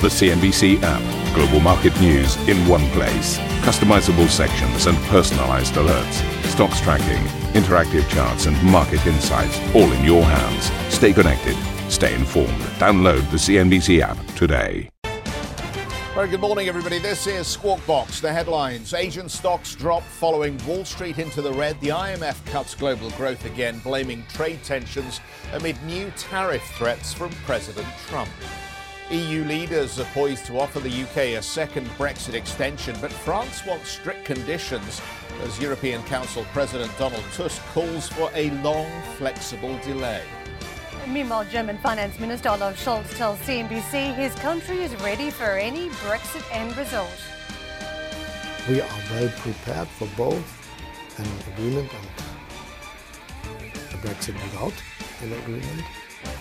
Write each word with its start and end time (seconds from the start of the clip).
The 0.00 0.06
CNBC 0.06 0.80
app. 0.84 1.34
Global 1.34 1.58
market 1.58 2.00
news 2.00 2.36
in 2.48 2.56
one 2.68 2.88
place. 2.90 3.36
Customizable 3.66 4.28
sections 4.28 4.86
and 4.86 4.96
personalized 5.08 5.74
alerts. 5.74 6.44
Stocks 6.44 6.80
tracking, 6.80 7.24
interactive 7.60 8.08
charts, 8.08 8.46
and 8.46 8.62
market 8.62 9.04
insights 9.08 9.58
all 9.74 9.90
in 9.90 10.04
your 10.04 10.22
hands. 10.22 10.70
Stay 10.94 11.12
connected. 11.12 11.56
Stay 11.90 12.14
informed. 12.14 12.60
Download 12.78 13.28
the 13.32 13.38
CNBC 13.38 14.00
app 14.00 14.16
today. 14.36 14.88
Very 16.14 16.28
good 16.28 16.40
morning, 16.40 16.68
everybody. 16.68 17.00
This 17.00 17.26
is 17.26 17.48
Squawk 17.48 17.84
Box. 17.84 18.20
The 18.20 18.32
headlines 18.32 18.94
Asian 18.94 19.28
stocks 19.28 19.74
drop 19.74 20.04
following 20.04 20.64
Wall 20.64 20.84
Street 20.84 21.18
into 21.18 21.42
the 21.42 21.52
red. 21.52 21.80
The 21.80 21.88
IMF 21.88 22.46
cuts 22.46 22.76
global 22.76 23.10
growth 23.10 23.44
again, 23.44 23.80
blaming 23.80 24.24
trade 24.28 24.62
tensions 24.62 25.18
amid 25.54 25.76
new 25.82 26.12
tariff 26.16 26.62
threats 26.76 27.12
from 27.12 27.30
President 27.44 27.88
Trump. 28.06 28.30
EU 29.10 29.42
leaders 29.44 29.98
are 29.98 30.04
poised 30.12 30.44
to 30.44 30.60
offer 30.60 30.80
the 30.80 31.02
UK 31.02 31.38
a 31.38 31.42
second 31.42 31.86
Brexit 31.96 32.34
extension, 32.34 32.94
but 33.00 33.10
France 33.10 33.64
wants 33.64 33.88
strict 33.88 34.26
conditions 34.26 35.00
as 35.44 35.58
European 35.58 36.02
Council 36.02 36.44
President 36.52 36.92
Donald 36.98 37.24
Tusk 37.32 37.62
calls 37.72 38.10
for 38.10 38.30
a 38.34 38.50
long, 38.62 38.86
flexible 39.16 39.78
delay. 39.78 40.22
Meanwhile, 41.06 41.46
German 41.46 41.78
Finance 41.78 42.20
Minister 42.20 42.50
Olaf 42.50 42.84
Scholz 42.84 43.16
tells 43.16 43.38
CNBC 43.38 44.14
his 44.14 44.34
country 44.34 44.82
is 44.82 44.94
ready 44.96 45.30
for 45.30 45.52
any 45.52 45.88
Brexit 45.88 46.44
end 46.54 46.76
result. 46.76 47.08
We 48.68 48.82
are 48.82 48.88
well 49.10 49.32
prepared 49.38 49.88
for 49.88 50.06
both 50.18 50.44
an 51.16 51.26
agreement 51.54 51.90
and 51.94 53.94
a 53.94 54.06
Brexit 54.06 54.34
without 54.34 54.74
an 55.22 55.32
agreement. 55.32 55.82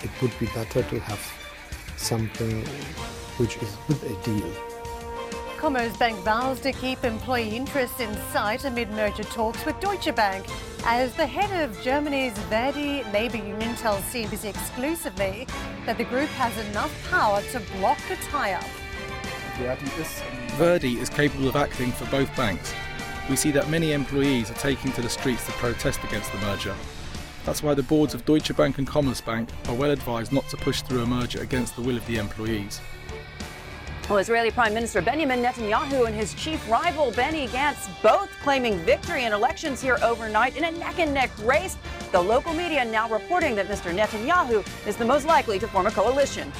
It 0.03 0.11
would 0.21 0.37
be 0.37 0.47
better 0.47 0.83
to 0.83 0.99
have 0.99 1.46
something 1.97 2.65
which 3.37 3.57
is 3.57 3.75
with 3.87 4.03
a 4.03 4.23
deal. 4.23 4.53
Commerzbank 5.57 6.21
vows 6.23 6.59
to 6.59 6.71
keep 6.71 7.03
employee 7.03 7.55
interests 7.55 7.99
in 7.99 8.15
sight 8.31 8.63
amid 8.63 8.91
merger 8.91 9.23
talks 9.23 9.65
with 9.65 9.79
Deutsche 9.79 10.13
Bank. 10.15 10.45
As 10.85 11.15
the 11.15 11.25
head 11.25 11.67
of 11.67 11.81
Germany's 11.81 12.37
Verdi 12.49 13.03
labor 13.11 13.37
union 13.37 13.75
tells 13.75 14.01
CNBC 14.01 14.49
exclusively 14.49 15.47
that 15.87 15.97
the 15.97 16.03
group 16.03 16.29
has 16.29 16.55
enough 16.69 16.93
power 17.09 17.41
to 17.51 17.59
block 17.77 17.97
a 18.11 18.15
tie-up. 18.27 18.63
Verdi 20.57 20.99
is 20.99 21.09
capable 21.09 21.47
of 21.47 21.55
acting 21.55 21.91
for 21.91 22.05
both 22.11 22.33
banks. 22.37 22.73
We 23.27 23.35
see 23.35 23.49
that 23.51 23.67
many 23.69 23.93
employees 23.93 24.51
are 24.51 24.55
taking 24.55 24.91
to 24.93 25.01
the 25.01 25.09
streets 25.09 25.45
to 25.47 25.51
protest 25.53 26.03
against 26.03 26.31
the 26.31 26.37
merger. 26.37 26.75
That's 27.47 27.63
why 27.63 27.73
the 27.75 27.83
boards 27.83 28.13
of 28.13 28.25
Deutsche 28.25 28.53
Bank 28.57 28.77
and 28.77 28.85
Commerzbank 28.85 29.47
are 29.69 29.73
well 29.73 29.91
advised 29.91 30.33
not 30.33 30.49
to 30.49 30.57
push 30.57 30.81
through 30.81 31.03
a 31.03 31.05
merger 31.05 31.39
against 31.39 31.77
the 31.77 31.81
will 31.81 31.95
of 31.95 32.05
the 32.05 32.17
employees. 32.17 32.81
Well, 34.09 34.17
Israeli 34.17 34.51
Prime 34.51 34.73
Minister 34.73 35.01
Benjamin 35.01 35.41
Netanyahu 35.41 36.07
and 36.07 36.13
his 36.13 36.33
chief 36.33 36.69
rival 36.69 37.09
Benny 37.11 37.47
Gantz 37.47 37.89
both 38.03 38.29
claiming 38.43 38.77
victory 38.79 39.23
in 39.23 39.31
elections 39.31 39.81
here 39.81 39.97
overnight 40.03 40.57
in 40.57 40.65
a 40.65 40.71
neck 40.71 40.99
and 40.99 41.13
neck 41.13 41.31
race. 41.45 41.77
The 42.11 42.21
local 42.21 42.53
media 42.53 42.83
now 42.83 43.07
reporting 43.07 43.55
that 43.55 43.67
Mr. 43.67 43.95
Netanyahu 43.95 44.67
is 44.85 44.97
the 44.97 45.05
most 45.05 45.25
likely 45.25 45.57
to 45.57 45.69
form 45.69 45.87
a 45.87 45.91
coalition. 45.91 46.51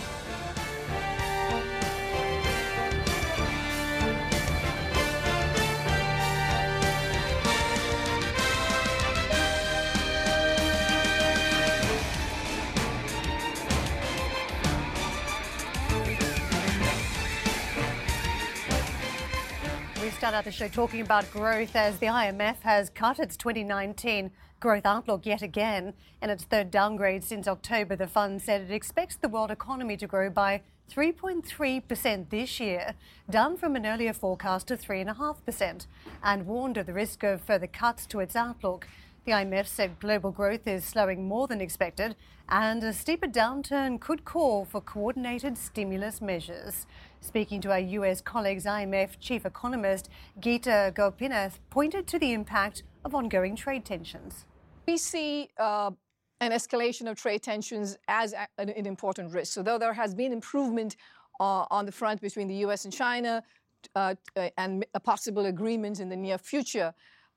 Start 20.38 20.46
the 20.46 20.52
show 20.52 20.68
talking 20.68 21.02
about 21.02 21.32
growth 21.32 21.76
as 21.76 21.98
the 21.98 22.06
IMF 22.06 22.58
has 22.62 22.92
cut 22.92 23.18
its 23.18 23.36
2019 23.38 24.30
growth 24.60 24.86
outlook 24.86 25.25
yet 25.25 25.42
again. 25.42 25.96
In 26.22 26.30
its 26.30 26.44
third 26.44 26.70
downgrade 26.70 27.24
since 27.24 27.48
October, 27.48 27.96
the 27.96 28.06
fund 28.06 28.40
said 28.40 28.62
it 28.62 28.72
expects 28.72 29.16
the 29.16 29.30
world 29.30 29.50
economy 29.50 29.97
to 29.97 30.06
grow 30.06 30.30
by 30.30 30.62
3.3% 30.92 32.30
this 32.30 32.59
year, 32.59 32.94
down 33.28 33.58
from 33.58 33.76
an 33.76 33.88
earlier 33.88 34.14
forecast 34.14 34.70
of 34.70 34.80
3.5%, 34.80 35.88
and 36.22 36.46
warned 36.46 36.78
of 36.78 36.86
the 36.86 36.94
risk 36.94 37.24
of 37.24 37.42
further 37.42 37.66
cuts 37.66 38.06
to 38.06 38.20
its 38.20 38.36
outlook. 38.36 38.88
The 39.26 39.31
IMF 39.31 39.66
said 39.66 40.00
global 40.00 40.31
growth 40.31 40.68
is 40.68 40.86
slowing 40.86 41.28
more 41.28 41.47
than 41.47 41.62
expected, 41.62 42.16
and 42.47 42.84
a 42.84 42.94
steeper 42.94 43.28
downturn 43.28 44.00
could 44.00 44.24
call 44.24 44.66
for 44.66 44.81
coordinated 44.81 45.58
stimulus 45.58 46.22
measures. 46.22 46.86
Speaking 47.22 47.61
to 47.61 47.72
our 47.72 47.79
US 47.79 48.22
colleagues, 48.22 48.66
IMF 48.66 49.19
chief 49.19 49.45
economist 49.45 50.09
Geeta 50.39 50.94
Gopinath 50.94 51.59
pointed 51.69 52.07
to 52.07 52.19
the 52.19 52.33
impact 52.33 52.83
of 53.03 53.16
ongoing 53.16 53.55
trade 53.55 53.85
tensions. 53.85 54.45
We 54.88 54.97
see 54.97 55.50
uh, 55.57 55.91
an 56.39 56.51
escalation 56.51 57.09
of 57.09 57.17
trade 57.17 57.41
tensions 57.41 57.97
as 58.07 58.33
an, 58.33 58.69
an, 58.69 58.85
important 58.85 59.33
risk. 59.33 59.53
So, 59.53 59.63
though 59.63 59.78
there 59.78 59.94
has 59.94 60.13
been 60.13 60.31
improvement 60.31 60.95
uh, 61.39 61.66
on 61.72 61.85
the 61.85 61.91
front 61.91 62.22
between 62.22 62.47
the 62.47 62.55
US 62.66 62.85
and 62.85 62.94
China 62.94 63.44
uh, 63.95 64.16
and 64.57 64.85
a 64.94 64.99
possible 64.99 65.45
agreement 65.47 65.99
in 65.99 66.09
the 66.09 66.16
near 66.16 66.38
future, 66.38 66.94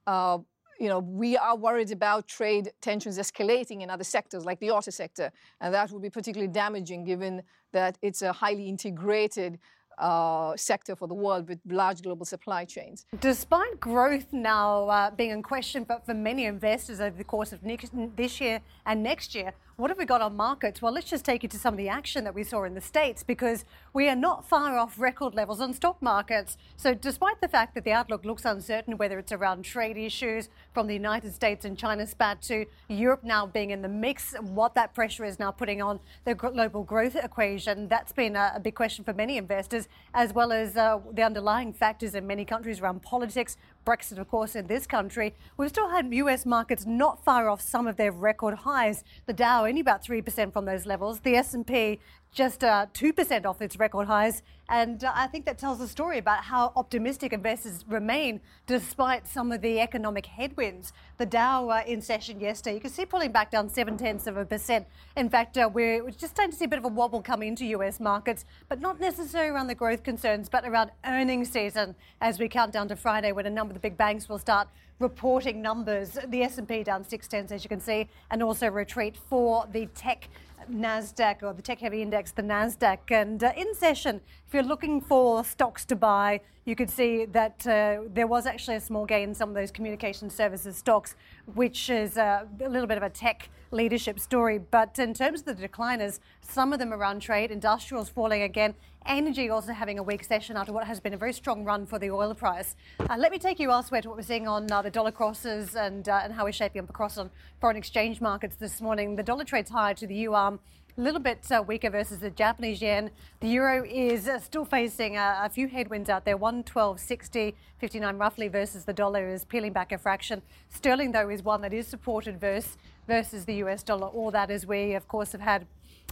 uh, 0.06 0.38
you 0.80 0.88
know, 0.88 0.98
we 0.98 1.36
are 1.36 1.56
worried 1.56 1.92
about 1.92 2.26
trade 2.26 2.72
tensions 2.80 3.18
escalating 3.18 3.82
in 3.82 3.90
other 3.90 4.02
sectors 4.02 4.46
like 4.46 4.58
the 4.60 4.70
auto 4.70 4.90
sector, 4.90 5.30
and 5.60 5.74
that 5.74 5.90
would 5.90 6.02
be 6.02 6.10
particularly 6.10 6.50
damaging 6.50 7.04
given 7.04 7.42
that 7.72 7.98
it's 8.00 8.22
a 8.22 8.32
highly 8.32 8.66
integrated 8.66 9.58
uh, 9.98 10.56
sector 10.56 10.96
for 10.96 11.06
the 11.06 11.14
world 11.14 11.46
with 11.46 11.58
large 11.66 12.00
global 12.00 12.24
supply 12.24 12.64
chains. 12.64 13.04
Despite 13.20 13.78
growth 13.78 14.32
now 14.32 14.88
uh, 14.88 15.10
being 15.10 15.30
in 15.30 15.42
question, 15.42 15.84
but 15.84 16.06
for 16.06 16.14
many 16.14 16.46
investors 16.46 17.00
over 17.00 17.16
the 17.16 17.24
course 17.24 17.52
of 17.52 17.62
next, 17.62 17.92
this 18.16 18.40
year 18.40 18.62
and 18.86 19.02
next 19.02 19.34
year, 19.34 19.52
what 19.80 19.90
have 19.90 19.98
we 19.98 20.04
got 20.04 20.20
on 20.20 20.36
markets? 20.36 20.82
Well, 20.82 20.92
let's 20.92 21.08
just 21.08 21.24
take 21.24 21.42
you 21.42 21.48
to 21.48 21.58
some 21.58 21.72
of 21.72 21.78
the 21.78 21.88
action 21.88 22.24
that 22.24 22.34
we 22.34 22.44
saw 22.44 22.64
in 22.64 22.74
the 22.74 22.82
States 22.82 23.22
because 23.22 23.64
we 23.94 24.10
are 24.10 24.14
not 24.14 24.46
far 24.46 24.76
off 24.76 25.00
record 25.00 25.34
levels 25.34 25.58
on 25.58 25.72
stock 25.72 26.02
markets. 26.02 26.58
So, 26.76 26.92
despite 26.92 27.40
the 27.40 27.48
fact 27.48 27.74
that 27.74 27.84
the 27.84 27.92
outlook 27.92 28.26
looks 28.26 28.44
uncertain, 28.44 28.98
whether 28.98 29.18
it's 29.18 29.32
around 29.32 29.64
trade 29.64 29.96
issues 29.96 30.50
from 30.74 30.86
the 30.86 30.92
United 30.92 31.34
States 31.34 31.64
and 31.64 31.78
China 31.78 32.06
spat 32.06 32.42
to 32.42 32.66
Europe 32.88 33.24
now 33.24 33.46
being 33.46 33.70
in 33.70 33.80
the 33.80 33.88
mix, 33.88 34.34
and 34.34 34.54
what 34.54 34.74
that 34.74 34.92
pressure 34.92 35.24
is 35.24 35.38
now 35.38 35.50
putting 35.50 35.80
on 35.80 35.98
the 36.26 36.34
global 36.34 36.84
growth 36.84 37.16
equation, 37.16 37.88
that's 37.88 38.12
been 38.12 38.36
a, 38.36 38.52
a 38.56 38.60
big 38.60 38.74
question 38.74 39.02
for 39.02 39.14
many 39.14 39.38
investors, 39.38 39.88
as 40.12 40.34
well 40.34 40.52
as 40.52 40.76
uh, 40.76 40.98
the 41.14 41.22
underlying 41.22 41.72
factors 41.72 42.14
in 42.14 42.26
many 42.26 42.44
countries 42.44 42.80
around 42.80 43.00
politics, 43.00 43.56
Brexit, 43.84 44.18
of 44.18 44.28
course, 44.28 44.54
in 44.54 44.66
this 44.66 44.86
country. 44.86 45.34
We've 45.56 45.70
still 45.70 45.88
had 45.88 46.12
US 46.12 46.44
markets 46.44 46.86
not 46.86 47.24
far 47.24 47.48
off 47.48 47.60
some 47.60 47.86
of 47.86 47.96
their 47.96 48.12
record 48.12 48.54
highs. 48.54 49.02
The 49.26 49.32
Dow 49.32 49.66
only 49.66 49.80
about 49.80 50.04
3% 50.04 50.52
from 50.52 50.64
those 50.64 50.86
levels. 50.86 51.20
The 51.20 51.36
S&P 51.36 51.98
just 52.32 52.62
uh, 52.62 52.86
2% 52.94 53.44
off 53.44 53.60
its 53.60 53.78
record 53.78 54.06
highs. 54.06 54.42
And 54.68 55.02
uh, 55.02 55.12
I 55.14 55.26
think 55.26 55.46
that 55.46 55.58
tells 55.58 55.80
a 55.80 55.88
story 55.88 56.18
about 56.18 56.44
how 56.44 56.72
optimistic 56.76 57.32
investors 57.32 57.84
remain 57.88 58.40
despite 58.68 59.26
some 59.26 59.50
of 59.50 59.62
the 59.62 59.80
economic 59.80 60.26
headwinds. 60.26 60.92
The 61.18 61.26
Dow 61.26 61.68
uh, 61.68 61.82
in 61.86 62.00
session 62.00 62.38
yesterday, 62.38 62.74
you 62.74 62.80
can 62.80 62.90
see 62.90 63.04
pulling 63.04 63.32
back 63.32 63.50
down 63.50 63.68
seven 63.68 63.96
tenths 63.96 64.28
of 64.28 64.36
a 64.36 64.44
percent. 64.44 64.86
In 65.16 65.28
fact, 65.28 65.58
uh, 65.58 65.68
we're 65.72 66.08
just 66.10 66.34
starting 66.34 66.52
to 66.52 66.56
see 66.56 66.66
a 66.66 66.68
bit 66.68 66.78
of 66.78 66.84
a 66.84 66.88
wobble 66.88 67.20
come 67.20 67.42
into 67.42 67.66
US 67.66 67.98
markets, 67.98 68.44
but 68.68 68.80
not 68.80 69.00
necessarily 69.00 69.50
around 69.50 69.66
the 69.66 69.74
growth 69.74 70.04
concerns, 70.04 70.48
but 70.48 70.64
around 70.64 70.92
earnings 71.04 71.50
season 71.50 71.96
as 72.20 72.38
we 72.38 72.48
count 72.48 72.72
down 72.72 72.86
to 72.88 72.96
Friday 72.96 73.32
when 73.32 73.46
a 73.46 73.50
number 73.50 73.72
of 73.72 73.74
the 73.74 73.80
big 73.80 73.96
banks 73.96 74.28
will 74.28 74.38
start 74.38 74.68
reporting 75.00 75.60
numbers. 75.60 76.16
The 76.28 76.42
S&P 76.42 76.84
down 76.84 77.04
six 77.04 77.26
tenths, 77.26 77.50
as 77.50 77.64
you 77.64 77.68
can 77.68 77.80
see, 77.80 78.08
and 78.30 78.42
also 78.42 78.68
retreat 78.68 79.16
for 79.16 79.66
the 79.72 79.86
tech 79.86 80.28
NASDAQ 80.70 81.42
or 81.42 81.52
the 81.52 81.62
tech 81.62 81.80
heavy 81.80 82.02
index, 82.02 82.32
the 82.32 82.42
NASDAQ. 82.42 82.98
And 83.10 83.42
uh, 83.42 83.52
in 83.56 83.74
session, 83.74 84.20
if 84.46 84.54
you're 84.54 84.62
looking 84.62 85.00
for 85.00 85.44
stocks 85.44 85.84
to 85.86 85.96
buy, 85.96 86.40
you 86.64 86.76
could 86.76 86.90
see 86.90 87.24
that 87.26 87.66
uh, 87.66 88.02
there 88.12 88.26
was 88.26 88.46
actually 88.46 88.76
a 88.76 88.80
small 88.80 89.06
gain 89.06 89.30
in 89.30 89.34
some 89.34 89.48
of 89.48 89.54
those 89.54 89.70
communication 89.70 90.30
services 90.30 90.76
stocks, 90.76 91.16
which 91.54 91.90
is 91.90 92.18
uh, 92.18 92.44
a 92.62 92.68
little 92.68 92.86
bit 92.86 92.96
of 92.96 93.02
a 93.02 93.10
tech 93.10 93.48
leadership 93.70 94.18
story. 94.18 94.58
But 94.58 94.98
in 94.98 95.14
terms 95.14 95.40
of 95.40 95.46
the 95.46 95.68
decliners, 95.68 96.20
some 96.40 96.72
of 96.72 96.78
them 96.78 96.92
around 96.92 97.20
trade, 97.20 97.50
industrials 97.50 98.08
falling 98.08 98.42
again, 98.42 98.74
energy 99.06 99.50
also 99.50 99.72
having 99.72 99.98
a 99.98 100.02
weak 100.02 100.24
session 100.24 100.56
after 100.56 100.72
what 100.72 100.86
has 100.86 101.00
been 101.00 101.14
a 101.14 101.16
very 101.16 101.32
strong 101.32 101.64
run 101.64 101.86
for 101.86 101.98
the 101.98 102.10
oil 102.10 102.34
price. 102.34 102.76
Uh, 102.98 103.16
let 103.18 103.32
me 103.32 103.38
take 103.38 103.58
you 103.58 103.70
elsewhere 103.70 104.02
to 104.02 104.08
what 104.08 104.16
we're 104.16 104.22
seeing 104.22 104.46
on 104.46 104.70
uh, 104.70 104.82
the 104.82 104.90
dollar 104.90 105.12
crosses 105.12 105.74
and, 105.74 106.08
uh, 106.08 106.20
and 106.22 106.32
how 106.32 106.44
we're 106.44 106.52
shaping 106.52 106.82
up 106.82 106.90
across 106.90 107.18
on 107.18 107.30
foreign 107.60 107.76
exchange 107.76 108.20
markets 108.20 108.56
this 108.56 108.80
morning. 108.80 109.16
The 109.16 109.22
dollar 109.22 109.44
trades 109.44 109.70
higher 109.70 109.94
to 109.94 110.06
the 110.06 110.14
yuan 110.14 110.58
a 110.98 111.00
little 111.00 111.20
bit 111.20 111.50
uh, 111.50 111.62
weaker 111.66 111.88
versus 111.88 112.18
the 112.18 112.30
Japanese 112.30 112.82
yen. 112.82 113.10
The 113.40 113.48
euro 113.48 113.84
is 113.84 114.28
uh, 114.28 114.38
still 114.38 114.64
facing 114.64 115.16
a, 115.16 115.48
few 115.50 115.68
headwinds 115.68 116.10
out 116.10 116.24
there 116.24 116.36
112.60, 116.36 117.54
59 117.78 118.18
roughly 118.18 118.48
versus 118.48 118.84
the 118.84 118.92
dollar 118.92 119.28
is 119.28 119.44
peeling 119.44 119.72
back 119.72 119.92
a 119.92 119.98
fraction. 119.98 120.42
Sterling, 120.68 121.12
though, 121.12 121.28
is 121.28 121.42
one 121.42 121.62
that 121.62 121.72
is 121.72 121.86
supported 121.86 122.40
versus, 122.40 122.76
versus 123.06 123.44
the 123.44 123.54
US 123.54 123.82
dollar. 123.82 124.08
All 124.08 124.30
that 124.30 124.50
as 124.50 124.66
we, 124.66 124.94
of 124.94 125.08
course, 125.08 125.32
have 125.32 125.40
had 125.40 125.66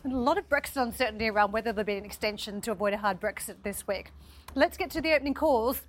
A 0.04 0.08
lot 0.08 0.38
of 0.38 0.48
Brexit 0.48 0.80
uncertainty 0.80 1.28
around 1.28 1.52
whether 1.52 1.72
there'll 1.72 1.84
be 1.84 1.96
an 1.96 2.04
extension 2.04 2.60
to 2.62 2.70
avoid 2.70 2.92
a 2.92 2.96
hard 2.96 3.20
Brexit 3.20 3.56
this 3.64 3.86
week. 3.86 4.12
Let's 4.54 4.76
get 4.76 4.90
to 4.92 5.00
the 5.00 5.12
opening 5.12 5.34
calls. 5.34 5.82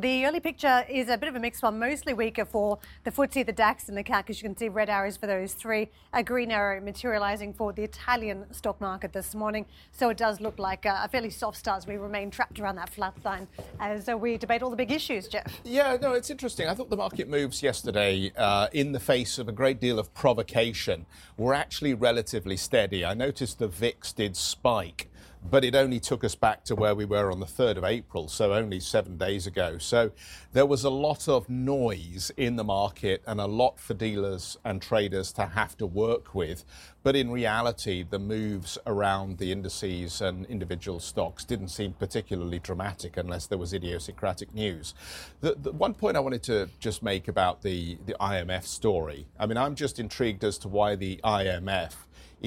The 0.00 0.26
early 0.26 0.40
picture 0.40 0.84
is 0.90 1.08
a 1.08 1.16
bit 1.16 1.30
of 1.30 1.36
a 1.36 1.40
mixed 1.40 1.62
one, 1.62 1.78
mostly 1.78 2.12
weaker 2.12 2.44
for 2.44 2.78
the 3.04 3.10
FTSE, 3.10 3.46
the 3.46 3.52
DAX, 3.52 3.88
and 3.88 3.96
the 3.96 4.04
CAC. 4.04 4.28
As 4.28 4.42
you 4.42 4.46
can 4.46 4.54
see, 4.54 4.68
red 4.68 4.90
arrows 4.90 5.16
for 5.16 5.26
those 5.26 5.54
three, 5.54 5.88
a 6.12 6.22
green 6.22 6.50
arrow 6.50 6.82
materialising 6.82 7.54
for 7.54 7.72
the 7.72 7.82
Italian 7.82 8.44
stock 8.52 8.78
market 8.78 9.14
this 9.14 9.34
morning. 9.34 9.64
So 9.92 10.10
it 10.10 10.18
does 10.18 10.38
look 10.38 10.58
like 10.58 10.84
a 10.84 11.08
fairly 11.10 11.30
soft 11.30 11.56
start 11.56 11.78
as 11.78 11.86
we 11.86 11.96
remain 11.96 12.30
trapped 12.30 12.60
around 12.60 12.76
that 12.76 12.90
flat 12.90 13.14
line 13.24 13.48
as 13.80 14.06
uh, 14.06 14.18
we 14.18 14.36
debate 14.36 14.62
all 14.62 14.68
the 14.68 14.76
big 14.76 14.92
issues, 14.92 15.28
Geoff. 15.28 15.62
Yeah, 15.64 15.96
no, 15.98 16.12
it's 16.12 16.28
interesting. 16.28 16.68
I 16.68 16.74
thought 16.74 16.90
the 16.90 16.96
market 16.98 17.26
moves 17.26 17.62
yesterday 17.62 18.30
uh, 18.36 18.68
in 18.74 18.92
the 18.92 19.00
face 19.00 19.38
of 19.38 19.48
a 19.48 19.52
great 19.52 19.80
deal 19.80 19.98
of 19.98 20.12
provocation 20.12 21.06
were 21.38 21.54
actually 21.54 21.94
relatively 21.94 22.58
steady. 22.58 23.02
I 23.02 23.14
noticed 23.14 23.58
the 23.58 23.68
VIX 23.68 24.12
did 24.12 24.36
spike 24.36 25.08
but 25.48 25.64
it 25.64 25.74
only 25.74 26.00
took 26.00 26.24
us 26.24 26.34
back 26.34 26.64
to 26.64 26.74
where 26.74 26.94
we 26.94 27.04
were 27.04 27.30
on 27.30 27.40
the 27.40 27.46
3rd 27.46 27.76
of 27.76 27.84
April, 27.84 28.28
so 28.28 28.52
only 28.52 28.80
seven 28.80 29.16
days 29.16 29.46
ago. 29.46 29.78
So 29.78 30.10
there 30.52 30.66
was 30.66 30.82
a 30.82 30.90
lot 30.90 31.28
of 31.28 31.48
noise 31.48 32.32
in 32.36 32.56
the 32.56 32.64
market 32.64 33.22
and 33.26 33.40
a 33.40 33.46
lot 33.46 33.78
for 33.78 33.94
dealers 33.94 34.56
and 34.64 34.82
traders 34.82 35.32
to 35.32 35.46
have 35.46 35.76
to 35.78 35.86
work 35.86 36.34
with. 36.34 36.64
But 37.04 37.14
in 37.14 37.30
reality, 37.30 38.04
the 38.08 38.18
moves 38.18 38.76
around 38.86 39.38
the 39.38 39.52
indices 39.52 40.20
and 40.20 40.44
individual 40.46 40.98
stocks 40.98 41.44
didn't 41.44 41.68
seem 41.68 41.92
particularly 41.92 42.58
dramatic 42.58 43.16
unless 43.16 43.46
there 43.46 43.58
was 43.58 43.72
idiosyncratic 43.72 44.52
news. 44.52 44.94
The, 45.40 45.54
the 45.54 45.70
one 45.70 45.94
point 45.94 46.16
I 46.16 46.20
wanted 46.20 46.42
to 46.44 46.68
just 46.80 47.04
make 47.04 47.28
about 47.28 47.62
the, 47.62 47.98
the 48.04 48.16
IMF 48.20 48.64
story 48.64 49.26
I 49.38 49.46
mean, 49.46 49.56
I'm 49.56 49.74
just 49.74 49.98
intrigued 49.98 50.44
as 50.44 50.58
to 50.58 50.68
why 50.68 50.96
the 50.96 51.20
IMF 51.22 51.92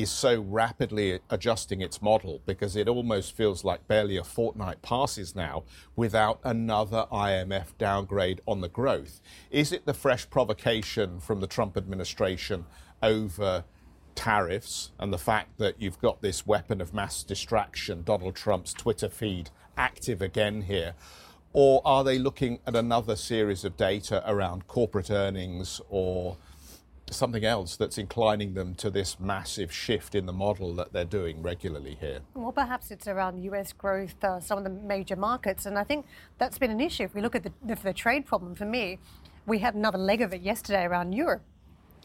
is 0.01 0.10
so 0.10 0.40
rapidly 0.40 1.19
adjusting 1.30 1.81
its 1.81 2.01
model 2.01 2.42
because 2.46 2.78
it 2.78 2.88
almost 2.88 3.36
feels 3.36 3.66
like 3.66 3.86
barely 3.90 4.16
a 4.16 4.24
fortnight 4.24 4.81
passes 4.81 5.36
now 5.36 5.63
without 5.96 6.40
another 6.46 7.06
IMF 7.12 7.78
downgrade 7.78 8.40
on 8.48 8.62
the 8.62 8.69
growth. 8.69 9.19
Is 9.51 9.74
it 9.74 9.86
the 9.86 9.94
fresh 9.94 10.30
provocation 10.30 11.19
from 11.19 11.42
the 11.42 11.48
Trump 11.48 11.75
administration 11.75 12.66
over 13.04 13.66
tariffs 14.16 14.92
and 15.00 15.12
the 15.12 15.18
fact 15.18 15.57
that 15.57 15.81
you've 15.81 16.00
got 16.00 16.22
this 16.22 16.48
weapon 16.48 16.80
of 16.80 16.94
mass 16.94 17.22
distraction, 17.22 18.04
Donald 18.04 18.36
Trump's 18.36 18.74
Twitter 18.74 19.10
feed, 19.10 19.50
active 19.78 20.22
again 20.22 20.62
here? 20.62 20.94
Or 21.51 21.81
are 21.84 22.06
they 22.06 22.19
looking 22.19 22.60
at 22.66 22.75
another 22.75 23.18
series 23.18 23.66
of 23.66 23.75
data 23.75 24.24
around 24.25 24.68
corporate 24.68 25.10
earnings 25.10 25.81
or 25.90 26.38
something 27.13 27.44
else 27.44 27.75
that's 27.75 27.97
inclining 27.97 28.53
them 28.53 28.75
to 28.75 28.89
this 28.89 29.19
massive 29.19 29.71
shift 29.71 30.15
in 30.15 30.25
the 30.25 30.33
model 30.33 30.73
that 30.75 30.94
they're 30.94 31.06
doing 31.06 31.41
regularly 31.41 31.97
here? 32.00 32.19
Well, 32.33 32.51
perhaps 32.51 32.91
it's 32.91 33.07
around 33.07 33.44
US 33.44 33.73
growth, 33.73 34.23
uh, 34.23 34.39
some 34.39 34.57
of 34.57 34.63
the 34.63 34.69
major 34.69 35.15
markets. 35.15 35.65
And 35.65 35.77
I 35.77 35.83
think 35.83 36.06
that's 36.38 36.57
been 36.57 36.71
an 36.71 36.81
issue. 36.81 37.03
If 37.03 37.15
we 37.15 37.21
look 37.21 37.35
at 37.35 37.44
the, 37.44 37.51
the, 37.63 37.75
the 37.75 37.94
trade 37.94 38.25
problem 38.25 38.56
for 38.56 38.65
me, 38.65 39.00
we 39.45 39.59
had 39.59 39.75
another 39.75 39.97
leg 39.97 40.21
of 40.21 40.33
it 40.33 40.41
yesterday 40.41 40.83
around 40.83 41.13
Europe 41.13 41.41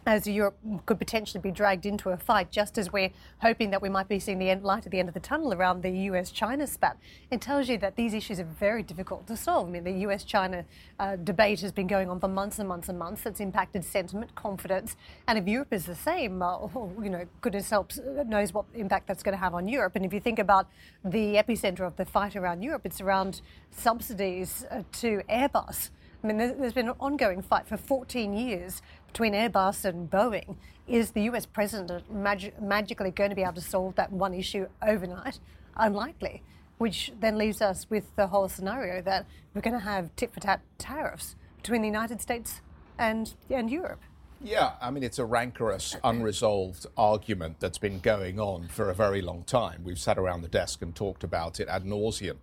as 0.06 0.26
Europe 0.26 0.58
could 0.86 0.98
potentially 0.98 1.40
be 1.40 1.50
dragged 1.50 1.86
into 1.86 2.10
a 2.10 2.16
fight, 2.16 2.50
just 2.50 2.76
as 2.78 2.92
we're 2.92 3.10
hoping 3.38 3.70
that 3.70 3.80
we 3.80 3.88
might 3.88 4.08
be 4.08 4.18
seeing 4.18 4.38
the 4.38 4.50
end, 4.50 4.62
light 4.62 4.84
at 4.84 4.92
the 4.92 4.98
end 4.98 5.08
of 5.08 5.14
the 5.14 5.20
tunnel 5.20 5.54
around 5.54 5.82
the 5.82 5.90
US 5.90 6.30
China 6.30 6.66
spat. 6.66 6.96
It 7.30 7.40
tells 7.40 7.68
you 7.68 7.78
that 7.78 7.96
these 7.96 8.12
issues 8.12 8.38
are 8.38 8.44
very 8.44 8.82
difficult 8.82 9.26
to 9.28 9.36
solve. 9.36 9.68
I 9.68 9.70
mean, 9.70 9.84
the 9.84 10.06
US 10.08 10.24
China 10.24 10.64
uh, 10.98 11.16
debate 11.16 11.60
has 11.60 11.72
been 11.72 11.86
going 11.86 12.10
on 12.10 12.20
for 12.20 12.28
months 12.28 12.58
and 12.58 12.68
months 12.68 12.88
and 12.88 12.98
months. 12.98 13.24
It's 13.24 13.40
impacted 13.40 13.84
sentiment, 13.84 14.34
confidence. 14.34 14.96
And 15.26 15.38
if 15.38 15.48
Europe 15.48 15.72
is 15.72 15.86
the 15.86 15.94
same, 15.94 16.42
uh, 16.42 16.66
you 17.02 17.10
know, 17.10 17.24
goodness 17.40 17.70
helps, 17.70 17.98
knows 18.26 18.52
what 18.52 18.66
impact 18.74 19.06
that's 19.06 19.22
going 19.22 19.34
to 19.36 19.40
have 19.40 19.54
on 19.54 19.68
Europe. 19.68 19.96
And 19.96 20.04
if 20.04 20.12
you 20.12 20.20
think 20.20 20.38
about 20.38 20.66
the 21.04 21.34
epicenter 21.34 21.80
of 21.80 21.96
the 21.96 22.04
fight 22.04 22.36
around 22.36 22.62
Europe, 22.62 22.82
it's 22.84 23.00
around 23.00 23.40
subsidies 23.70 24.66
uh, 24.70 24.82
to 25.00 25.22
Airbus. 25.30 25.90
I 26.22 26.26
mean, 26.26 26.38
there's 26.38 26.72
been 26.72 26.88
an 26.88 26.94
ongoing 27.00 27.42
fight 27.42 27.68
for 27.68 27.76
14 27.76 28.32
years 28.32 28.80
between 29.14 29.32
Airbus 29.32 29.84
and 29.84 30.10
Boeing. 30.10 30.56
Is 30.88 31.12
the 31.12 31.22
US 31.30 31.46
president 31.46 32.12
mag- 32.12 32.60
magically 32.60 33.12
going 33.12 33.30
to 33.30 33.36
be 33.36 33.42
able 33.42 33.54
to 33.54 33.60
solve 33.60 33.94
that 33.94 34.12
one 34.12 34.34
issue 34.34 34.66
overnight? 34.82 35.38
Unlikely. 35.76 36.42
Which 36.78 37.12
then 37.20 37.38
leaves 37.38 37.62
us 37.62 37.86
with 37.88 38.04
the 38.16 38.26
whole 38.26 38.48
scenario 38.48 39.00
that 39.02 39.26
we're 39.54 39.60
going 39.60 39.78
to 39.78 39.84
have 39.84 40.14
tit 40.16 40.34
for 40.34 40.40
tat 40.40 40.62
tariffs 40.78 41.36
between 41.58 41.82
the 41.82 41.86
United 41.86 42.20
States 42.20 42.60
and, 42.98 43.32
and 43.48 43.70
Europe. 43.70 44.00
Yeah, 44.42 44.72
I 44.82 44.90
mean, 44.90 45.04
it's 45.04 45.20
a 45.20 45.24
rancorous, 45.24 45.96
unresolved 46.02 46.86
argument 46.98 47.60
that's 47.60 47.78
been 47.78 48.00
going 48.00 48.40
on 48.40 48.66
for 48.66 48.90
a 48.90 48.94
very 48.94 49.22
long 49.22 49.44
time. 49.44 49.82
We've 49.84 49.98
sat 49.98 50.18
around 50.18 50.42
the 50.42 50.48
desk 50.48 50.82
and 50.82 50.92
talked 50.94 51.22
about 51.22 51.60
it 51.60 51.68
ad 51.68 51.84
nauseum 51.84 52.38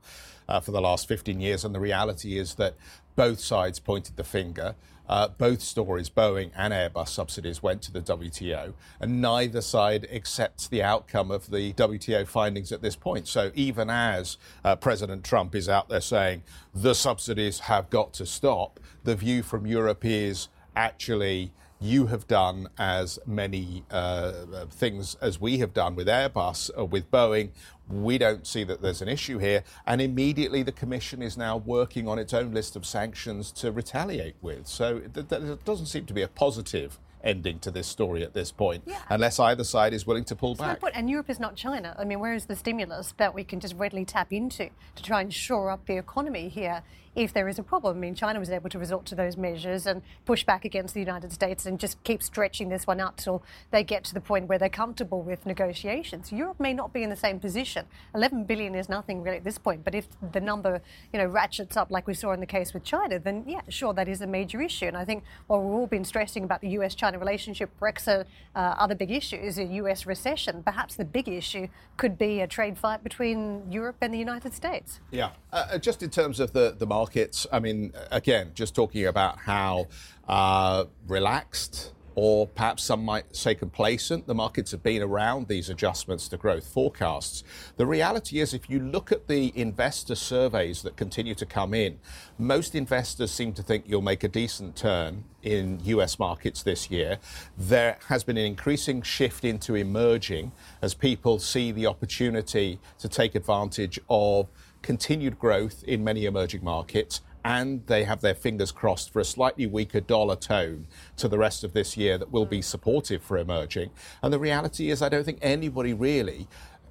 uh, 0.47 0.61
for 0.61 0.71
the 0.71 0.81
last 0.81 1.07
15 1.07 1.39
years, 1.39 1.63
and 1.63 1.75
the 1.75 1.79
reality 1.79 2.39
is 2.39 2.55
that 2.55 2.75
both 3.15 3.39
sides 3.39 3.79
pointed 3.79 4.17
the 4.17 4.23
finger. 4.23 4.75
Uh, 5.09 5.27
both 5.27 5.61
stories, 5.61 6.09
Boeing 6.09 6.51
and 6.55 6.73
Airbus 6.73 7.09
subsidies, 7.09 7.61
went 7.61 7.81
to 7.81 7.91
the 7.91 7.99
WTO, 7.99 8.73
and 8.99 9.21
neither 9.21 9.59
side 9.59 10.07
accepts 10.09 10.69
the 10.69 10.81
outcome 10.81 11.31
of 11.31 11.51
the 11.51 11.73
WTO 11.73 12.25
findings 12.25 12.71
at 12.71 12.81
this 12.81 12.95
point. 12.95 13.27
So 13.27 13.51
even 13.53 13.89
as 13.89 14.37
uh, 14.63 14.77
President 14.77 15.25
Trump 15.25 15.53
is 15.53 15.67
out 15.67 15.89
there 15.89 15.99
saying 15.99 16.43
the 16.73 16.95
subsidies 16.95 17.59
have 17.59 17.89
got 17.89 18.13
to 18.13 18.25
stop, 18.25 18.79
the 19.03 19.15
view 19.15 19.43
from 19.43 19.67
Europe 19.67 20.05
is 20.05 20.47
actually 20.77 21.51
you 21.81 22.05
have 22.05 22.27
done 22.27 22.69
as 22.77 23.17
many 23.25 23.83
uh, 23.89 24.31
things 24.69 25.15
as 25.19 25.41
we 25.41 25.57
have 25.57 25.73
done 25.73 25.95
with 25.95 26.07
Airbus 26.07 26.69
or 26.77 26.85
with 26.85 27.09
Boeing. 27.09 27.49
We 27.89 28.19
don't 28.19 28.45
see 28.45 28.63
that 28.65 28.81
there's 28.81 29.01
an 29.01 29.07
issue 29.07 29.39
here. 29.39 29.63
And 29.87 29.99
immediately 29.99 30.61
the 30.61 30.71
Commission 30.71 31.23
is 31.23 31.35
now 31.35 31.57
working 31.57 32.07
on 32.07 32.19
its 32.19 32.33
own 32.33 32.53
list 32.53 32.75
of 32.75 32.85
sanctions 32.85 33.51
to 33.53 33.71
retaliate 33.71 34.35
with. 34.41 34.67
So 34.67 34.97
it, 34.97 35.65
doesn't 35.65 35.87
seem 35.87 36.05
to 36.05 36.13
be 36.13 36.21
a 36.21 36.27
positive 36.27 36.99
ending 37.23 37.59
to 37.59 37.71
this 37.71 37.87
story 37.87 38.23
at 38.23 38.33
this 38.33 38.51
point, 38.51 38.83
yeah. 38.85 38.99
unless 39.09 39.39
either 39.39 39.63
side 39.63 39.93
is 39.93 40.07
willing 40.07 40.23
to 40.25 40.35
pull 40.35 40.55
back. 40.55 40.79
And 40.93 41.09
Europe 41.09 41.29
is 41.29 41.39
not 41.39 41.55
China. 41.55 41.95
I 41.97 42.03
mean, 42.03 42.19
where 42.19 42.33
is 42.33 42.45
the 42.45 42.55
stimulus 42.55 43.13
that 43.17 43.33
we 43.33 43.43
can 43.43 43.59
just 43.59 43.75
readily 43.75 44.05
tap 44.05 44.31
into 44.31 44.69
to 44.95 45.03
try 45.03 45.21
and 45.21 45.33
shore 45.33 45.69
up 45.69 45.85
the 45.85 45.97
economy 45.97 46.49
here 46.49 46.83
if 47.15 47.33
there 47.33 47.47
is 47.47 47.59
a 47.59 47.63
problem. 47.63 47.97
I 47.97 47.99
mean, 47.99 48.15
China 48.15 48.39
was 48.39 48.49
able 48.49 48.69
to 48.69 48.79
resort 48.79 49.05
to 49.07 49.15
those 49.15 49.35
measures 49.35 49.85
and 49.85 50.01
push 50.25 50.43
back 50.43 50.63
against 50.63 50.93
the 50.93 50.99
United 50.99 51.31
States 51.31 51.65
and 51.65 51.79
just 51.79 52.01
keep 52.03 52.23
stretching 52.23 52.69
this 52.69 52.87
one 52.87 52.99
out 52.99 53.17
till 53.17 53.43
they 53.71 53.83
get 53.83 54.03
to 54.05 54.13
the 54.13 54.21
point 54.21 54.47
where 54.47 54.57
they're 54.57 54.69
comfortable 54.69 55.21
with 55.21 55.45
negotiations. 55.45 56.31
Europe 56.31 56.59
may 56.59 56.73
not 56.73 56.93
be 56.93 57.03
in 57.03 57.09
the 57.09 57.15
same 57.15 57.39
position. 57.39 57.85
11 58.15 58.45
billion 58.45 58.75
is 58.75 58.87
nothing 58.87 59.21
really 59.21 59.37
at 59.37 59.43
this 59.43 59.57
point, 59.57 59.83
but 59.83 59.93
if 59.93 60.07
the 60.31 60.39
number, 60.39 60.81
you 61.11 61.19
know, 61.19 61.25
ratchets 61.25 61.75
up 61.75 61.91
like 61.91 62.07
we 62.07 62.13
saw 62.13 62.31
in 62.31 62.39
the 62.39 62.45
case 62.45 62.73
with 62.73 62.83
China, 62.83 63.19
then 63.19 63.43
yeah, 63.45 63.61
sure, 63.67 63.93
that 63.93 64.07
is 64.07 64.21
a 64.21 64.27
major 64.27 64.61
issue. 64.61 64.85
And 64.85 64.97
I 64.97 65.03
think 65.03 65.23
while 65.47 65.61
we've 65.61 65.73
all 65.73 65.87
been 65.87 66.05
stressing 66.05 66.43
about 66.45 66.61
the 66.61 66.69
US-China 66.69 67.19
relationship, 67.19 67.69
Brexit, 67.79 68.25
uh, 68.55 68.59
other 68.59 68.95
big 68.95 69.11
issues, 69.11 69.57
a 69.57 69.65
US 69.65 70.05
recession, 70.05 70.63
perhaps 70.63 70.95
the 70.95 71.05
big 71.05 71.27
issue 71.27 71.67
could 71.97 72.17
be 72.17 72.39
a 72.39 72.47
trade 72.47 72.77
fight 72.77 73.03
between 73.03 73.69
Europe 73.69 73.97
and 74.01 74.13
the 74.13 74.17
United 74.17 74.53
States. 74.53 75.01
Yeah, 75.11 75.31
uh, 75.51 75.67
uh 75.73 75.77
just 75.77 76.03
in 76.03 76.09
terms 76.09 76.39
of 76.39 76.53
the, 76.53 76.75
the 76.77 76.85
market 76.85 77.00
markets. 77.01 77.47
I 77.51 77.59
mean, 77.59 77.93
again, 78.11 78.51
just 78.53 78.75
talking 78.75 79.07
about 79.07 79.39
how 79.39 79.87
uh, 80.27 80.85
relaxed 81.07 81.93
or 82.13 82.45
perhaps 82.45 82.83
some 82.83 83.03
might 83.03 83.35
say 83.35 83.55
complacent. 83.55 84.27
The 84.27 84.35
markets 84.35 84.69
have 84.71 84.83
been 84.83 85.01
around 85.01 85.47
these 85.47 85.69
adjustments 85.69 86.27
to 86.27 86.37
growth 86.37 86.67
forecasts. 86.67 87.43
The 87.77 87.87
reality 87.87 88.39
is, 88.39 88.53
if 88.53 88.69
you 88.69 88.79
look 88.79 89.11
at 89.11 89.27
the 89.27 89.51
investor 89.55 90.13
surveys 90.13 90.83
that 90.83 90.95
continue 90.95 91.33
to 91.35 91.45
come 91.45 91.73
in, 91.73 91.99
most 92.37 92.75
investors 92.75 93.31
seem 93.31 93.53
to 93.53 93.63
think 93.63 93.85
you'll 93.87 94.01
make 94.01 94.23
a 94.23 94.27
decent 94.27 94.75
turn 94.75 95.23
in 95.41 95.79
US 95.85 96.19
markets 96.19 96.61
this 96.61 96.91
year. 96.91 97.17
There 97.57 97.97
has 98.09 98.23
been 98.23 98.37
an 98.37 98.45
increasing 98.45 99.01
shift 99.01 99.43
into 99.43 99.73
emerging 99.73 100.51
as 100.83 100.93
people 100.93 101.39
see 101.39 101.71
the 101.71 101.87
opportunity 101.87 102.79
to 102.99 103.09
take 103.09 103.33
advantage 103.33 103.99
of 104.07 104.49
continued 104.81 105.39
growth 105.39 105.83
in 105.83 106.03
many 106.03 106.25
emerging 106.25 106.63
markets, 106.63 107.21
and 107.43 107.85
they 107.87 108.03
have 108.03 108.21
their 108.21 108.35
fingers 108.35 108.71
crossed 108.71 109.11
for 109.11 109.19
a 109.19 109.25
slightly 109.25 109.65
weaker 109.65 109.99
dollar 109.99 110.35
tone 110.35 110.87
to 111.17 111.27
the 111.27 111.37
rest 111.37 111.63
of 111.63 111.73
this 111.73 111.97
year 111.97 112.17
that 112.17 112.31
will 112.31 112.45
be 112.45 112.61
supportive 112.61 113.23
for 113.23 113.37
emerging. 113.37 113.89
And 114.21 114.31
the 114.31 114.39
reality 114.39 114.91
is, 114.91 115.01
I 115.01 115.09
don't 115.09 115.23
think 115.23 115.39
anybody 115.41 115.93
really 115.93 116.47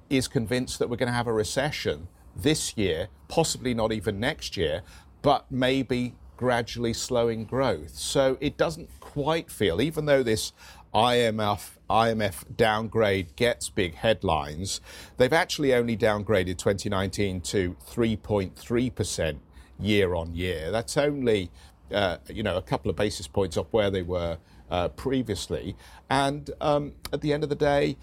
is 0.09 0.27
convinced 0.27 0.79
that 0.79 0.89
we're 0.89 0.97
going 0.97 1.07
to 1.07 1.13
have 1.13 1.27
a 1.27 1.33
recession 1.33 2.07
this 2.35 2.77
year, 2.77 3.07
possibly 3.27 3.73
not 3.73 3.91
even 3.91 4.19
next 4.19 4.57
year, 4.57 4.81
but 5.21 5.45
maybe 5.49 6.15
gradually 6.35 6.93
slowing 6.93 7.45
growth. 7.45 7.91
So 7.91 8.37
it 8.41 8.57
doesn't 8.57 8.89
quite 8.99 9.49
feel, 9.51 9.81
even 9.81 10.05
though 10.05 10.23
this 10.23 10.53
IMF 10.93 11.77
IMF 11.91 12.43
downgrade 12.55 13.35
gets 13.35 13.69
big 13.69 13.95
headlines, 13.95 14.81
they've 15.17 15.33
actually 15.33 15.73
only 15.73 15.97
downgraded 15.97 16.57
2019 16.57 17.41
to 17.41 17.75
3.3% 17.89 19.37
year 19.79 20.13
on 20.13 20.35
year. 20.35 20.71
That's 20.71 20.97
only 20.97 21.51
uh, 21.91 22.17
you 22.29 22.43
know 22.43 22.55
a 22.55 22.61
couple 22.61 22.89
of 22.89 22.95
basis 22.95 23.27
points 23.27 23.57
off 23.57 23.67
where 23.71 23.91
they 23.91 24.01
were 24.01 24.37
uh, 24.69 24.87
previously. 24.89 25.75
And 26.09 26.49
um, 26.61 26.93
at 27.11 27.21
the 27.21 27.33
end 27.33 27.43
of 27.43 27.49
the 27.49 27.55
day, 27.55 27.97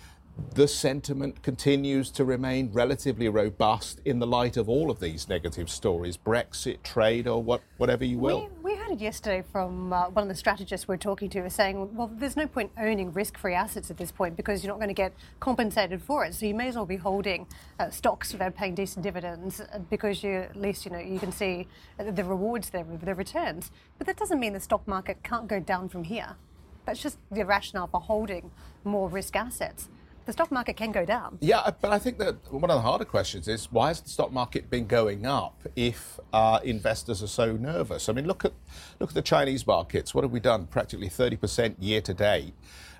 the 0.54 0.68
sentiment 0.68 1.42
continues 1.42 2.10
to 2.10 2.24
remain 2.24 2.70
relatively 2.72 3.28
robust 3.28 4.00
in 4.04 4.18
the 4.18 4.26
light 4.26 4.56
of 4.56 4.68
all 4.68 4.90
of 4.90 5.00
these 5.00 5.28
negative 5.28 5.70
stories 5.70 6.16
Brexit, 6.16 6.82
trade, 6.82 7.26
or 7.26 7.42
what, 7.42 7.62
whatever 7.76 8.04
you 8.04 8.18
will. 8.18 8.48
We, 8.62 8.72
we 8.72 8.76
heard 8.76 8.92
it 8.92 9.00
yesterday 9.00 9.44
from 9.52 9.92
uh, 9.92 10.10
one 10.10 10.22
of 10.22 10.28
the 10.28 10.34
strategists 10.34 10.88
we're 10.88 10.96
talking 10.96 11.30
to, 11.30 11.48
saying, 11.50 11.94
well, 11.94 12.10
there's 12.12 12.36
no 12.36 12.46
point 12.46 12.70
owning 12.78 13.12
risk 13.12 13.38
free 13.38 13.54
assets 13.54 13.90
at 13.90 13.98
this 13.98 14.10
point 14.10 14.36
because 14.36 14.62
you're 14.62 14.72
not 14.72 14.78
going 14.78 14.88
to 14.88 14.94
get 14.94 15.12
compensated 15.40 16.02
for 16.02 16.24
it. 16.24 16.34
So 16.34 16.46
you 16.46 16.54
may 16.54 16.68
as 16.68 16.76
well 16.76 16.86
be 16.86 16.96
holding 16.96 17.46
uh, 17.78 17.90
stocks 17.90 18.34
are 18.34 18.50
paying 18.50 18.74
decent 18.74 19.02
dividends 19.02 19.60
uh, 19.60 19.78
because 19.90 20.22
you, 20.22 20.30
at 20.30 20.56
least 20.56 20.84
you 20.84 20.90
know 20.90 20.98
you 20.98 21.18
can 21.18 21.32
see 21.32 21.66
the 21.98 22.24
rewards 22.24 22.70
there 22.70 22.84
the 23.02 23.14
returns. 23.14 23.70
But 23.96 24.06
that 24.06 24.16
doesn't 24.16 24.40
mean 24.40 24.52
the 24.54 24.60
stock 24.60 24.86
market 24.86 25.22
can't 25.22 25.46
go 25.46 25.60
down 25.60 25.88
from 25.88 26.04
here. 26.04 26.36
That's 26.84 27.02
just 27.02 27.18
the 27.30 27.44
rationale 27.44 27.86
for 27.86 28.00
holding 28.00 28.50
more 28.84 29.08
risk 29.08 29.36
assets 29.36 29.88
the 30.28 30.32
stock 30.34 30.52
market 30.52 30.76
can 30.76 30.92
go 30.92 31.06
down. 31.06 31.38
Yeah, 31.40 31.70
but 31.80 31.90
I 31.90 31.98
think 31.98 32.18
that 32.18 32.36
one 32.52 32.70
of 32.70 32.76
the 32.76 32.82
harder 32.82 33.06
questions 33.06 33.48
is 33.48 33.72
why 33.72 33.88
has 33.88 34.02
the 34.02 34.10
stock 34.10 34.30
market 34.30 34.68
been 34.68 34.86
going 34.86 35.24
up 35.24 35.66
if 35.74 36.20
uh, 36.34 36.60
investors 36.62 37.22
are 37.22 37.28
so 37.28 37.56
nervous? 37.56 38.10
I 38.10 38.12
mean, 38.12 38.26
look 38.26 38.44
at 38.44 38.52
look 39.00 39.08
at 39.08 39.14
the 39.14 39.22
Chinese 39.22 39.66
markets. 39.66 40.14
What 40.14 40.24
have 40.24 40.30
we 40.30 40.38
done? 40.40 40.66
Practically 40.66 41.08
30% 41.08 41.76
year 41.80 42.02
to 42.02 42.12
date. 42.12 42.52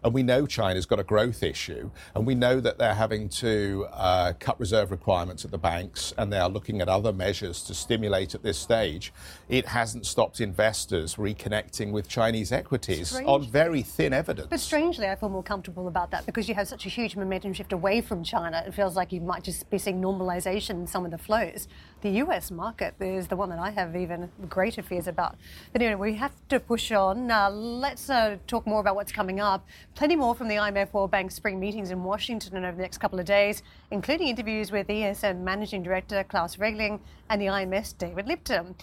And 0.05 0.15
we 0.15 0.23
know 0.23 0.47
China's 0.47 0.87
got 0.87 1.01
a 1.01 1.05
growth 1.05 1.43
issue, 1.43 1.91
and 2.15 2.27
we 2.27 2.35
know 2.35 2.61
that 2.61 2.79
they're 2.79 2.95
having 2.95 3.29
to 3.31 3.87
uh, 3.93 4.33
cut 4.39 4.59
reserve 4.61 4.91
requirements 4.91 5.45
at 5.45 5.51
the 5.51 5.59
banks, 5.59 6.13
and 6.19 6.33
they 6.33 6.39
are 6.39 6.49
looking 6.49 6.81
at 6.81 6.89
other 6.89 7.13
measures 7.13 7.63
to 7.65 7.75
stimulate 7.75 8.35
at 8.35 8.43
this 8.43 8.59
stage. 8.59 9.13
It 9.49 9.67
hasn't 9.67 10.07
stopped 10.07 10.41
investors 10.41 11.17
reconnecting 11.17 11.93
with 11.93 12.09
Chinese 12.09 12.53
equities 12.53 13.11
Strange. 13.11 13.29
on 13.29 13.47
very 13.47 13.83
thin 13.83 14.13
evidence. 14.13 14.49
But 14.49 14.61
strangely, 14.61 15.07
I 15.09 15.17
feel 15.17 15.29
more 15.29 15.43
comfortable 15.43 15.89
about 15.89 16.11
that 16.13 16.27
because 16.27 16.49
you 16.49 16.55
have 16.55 16.69
such 16.69 16.87
a 16.87 16.89
huge 16.89 17.17
momentum 17.17 17.53
shift 17.53 17.73
away 17.73 18.01
from 18.01 18.23
China. 18.23 18.63
It 18.67 18.75
feels 18.75 18.97
like 18.97 19.13
you 19.13 19.21
might 19.21 19.43
just 19.43 19.69
be 19.71 19.79
seeing 19.79 20.01
normalization 20.01 20.71
in 20.71 20.87
some 20.87 21.05
of 21.05 21.11
the 21.11 21.19
flows. 21.19 21.69
The 22.01 22.11
US 22.23 22.53
market 22.53 22.95
is 23.01 23.27
the 23.27 23.35
one 23.35 23.49
that 23.51 23.59
I 23.59 23.71
have 23.71 23.97
even 23.97 24.31
greater 24.49 24.83
fears 24.83 25.09
about. 25.09 25.37
But 25.73 25.83
anyway, 25.83 26.13
we 26.13 26.17
have 26.17 26.31
to 26.49 26.61
push 26.61 26.93
on. 26.93 27.29
Uh, 27.29 27.51
let's 27.51 28.09
uh, 28.09 28.37
talk 28.47 28.69
more 28.69 28.81
about 28.81 28.95
what's 28.95 29.11
coming 29.11 29.41
up. 29.41 29.67
Plenty 29.97 30.15
more 30.15 30.37
from 30.37 30.47
the 30.47 30.55
IMF 30.55 30.93
World 30.93 31.11
Bank 31.11 31.33
spring 31.33 31.59
meetings 31.59 31.91
in 31.91 32.05
Washington 32.05 32.65
over 32.65 32.77
the 32.77 32.83
next 32.83 32.99
couple 32.99 33.19
of 33.19 33.27
days, 33.27 33.65
including 33.91 34.29
interviews 34.29 34.71
with 34.71 34.87
ESM 34.87 35.41
Managing 35.41 35.83
Director 35.83 36.23
Klaus 36.23 36.57
Regling 36.57 37.01
and 37.31 37.43
the 37.43 37.47
IMF's 37.47 37.95
David 37.95 38.29
Lipton. 38.29 38.77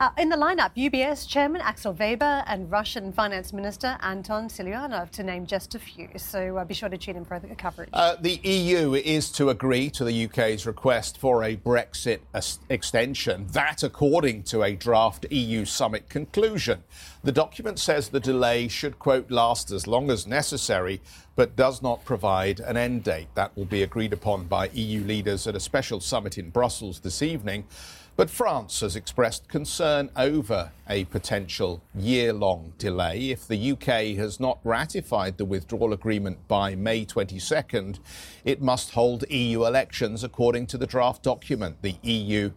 Uh, 0.00 0.10
in 0.18 0.28
the 0.28 0.36
lineup, 0.36 0.74
UBS 0.76 1.28
Chairman 1.28 1.60
Axel 1.60 1.92
Weber 1.92 2.42
and 2.46 2.70
Russian 2.70 3.12
Finance 3.12 3.52
Minister 3.52 3.96
Anton 4.00 4.48
Siluanov, 4.48 5.10
to 5.10 5.22
name 5.22 5.46
just 5.46 5.74
a 5.74 5.78
few. 5.78 6.08
So 6.16 6.56
uh, 6.56 6.64
be 6.64 6.74
sure 6.74 6.88
to 6.88 6.98
tune 6.98 7.16
in 7.16 7.24
for 7.24 7.38
the 7.38 7.54
coverage. 7.54 7.90
Uh, 7.92 8.16
the 8.20 8.40
EU 8.42 8.94
is 8.94 9.30
to 9.32 9.50
agree 9.50 9.90
to 9.90 10.04
the 10.04 10.24
UK's 10.24 10.66
request 10.66 11.18
for 11.18 11.44
a 11.44 11.56
Brexit 11.56 12.20
extension. 12.68 13.46
That, 13.52 13.82
according 13.82 14.44
to 14.44 14.62
a 14.62 14.74
draft 14.74 15.26
EU 15.30 15.64
summit 15.64 16.08
conclusion. 16.08 16.82
The 17.24 17.32
document 17.32 17.78
says 17.78 18.08
the 18.08 18.18
delay 18.20 18.68
should, 18.68 18.98
quote, 18.98 19.30
last 19.30 19.70
as 19.70 19.86
long 19.86 20.10
as 20.10 20.26
necessary, 20.26 21.00
but 21.36 21.54
does 21.54 21.80
not 21.80 22.04
provide 22.04 22.58
an 22.60 22.76
end 22.76 23.04
date. 23.04 23.28
That 23.34 23.56
will 23.56 23.64
be 23.64 23.82
agreed 23.82 24.12
upon 24.12 24.44
by 24.44 24.68
EU 24.70 25.04
leaders 25.04 25.46
at 25.46 25.54
a 25.54 25.60
special 25.60 26.00
summit 26.00 26.38
in 26.38 26.50
Brussels 26.50 27.00
this 27.00 27.22
evening. 27.22 27.64
But 28.14 28.28
France 28.28 28.80
has 28.80 28.94
expressed 28.94 29.48
concern 29.48 30.10
over 30.16 30.72
a 30.88 31.04
potential 31.06 31.82
year 31.94 32.34
long 32.34 32.74
delay. 32.76 33.30
If 33.30 33.48
the 33.48 33.72
UK 33.72 34.18
has 34.18 34.38
not 34.38 34.58
ratified 34.64 35.38
the 35.38 35.46
withdrawal 35.46 35.94
agreement 35.94 36.46
by 36.46 36.74
May 36.74 37.06
22nd, 37.06 38.00
it 38.44 38.60
must 38.60 38.90
hold 38.90 39.24
EU 39.30 39.64
elections 39.64 40.22
according 40.22 40.66
to 40.68 40.78
the 40.78 40.86
draft 40.86 41.22
document. 41.22 41.80
The 41.80 41.96
EU 42.02 42.50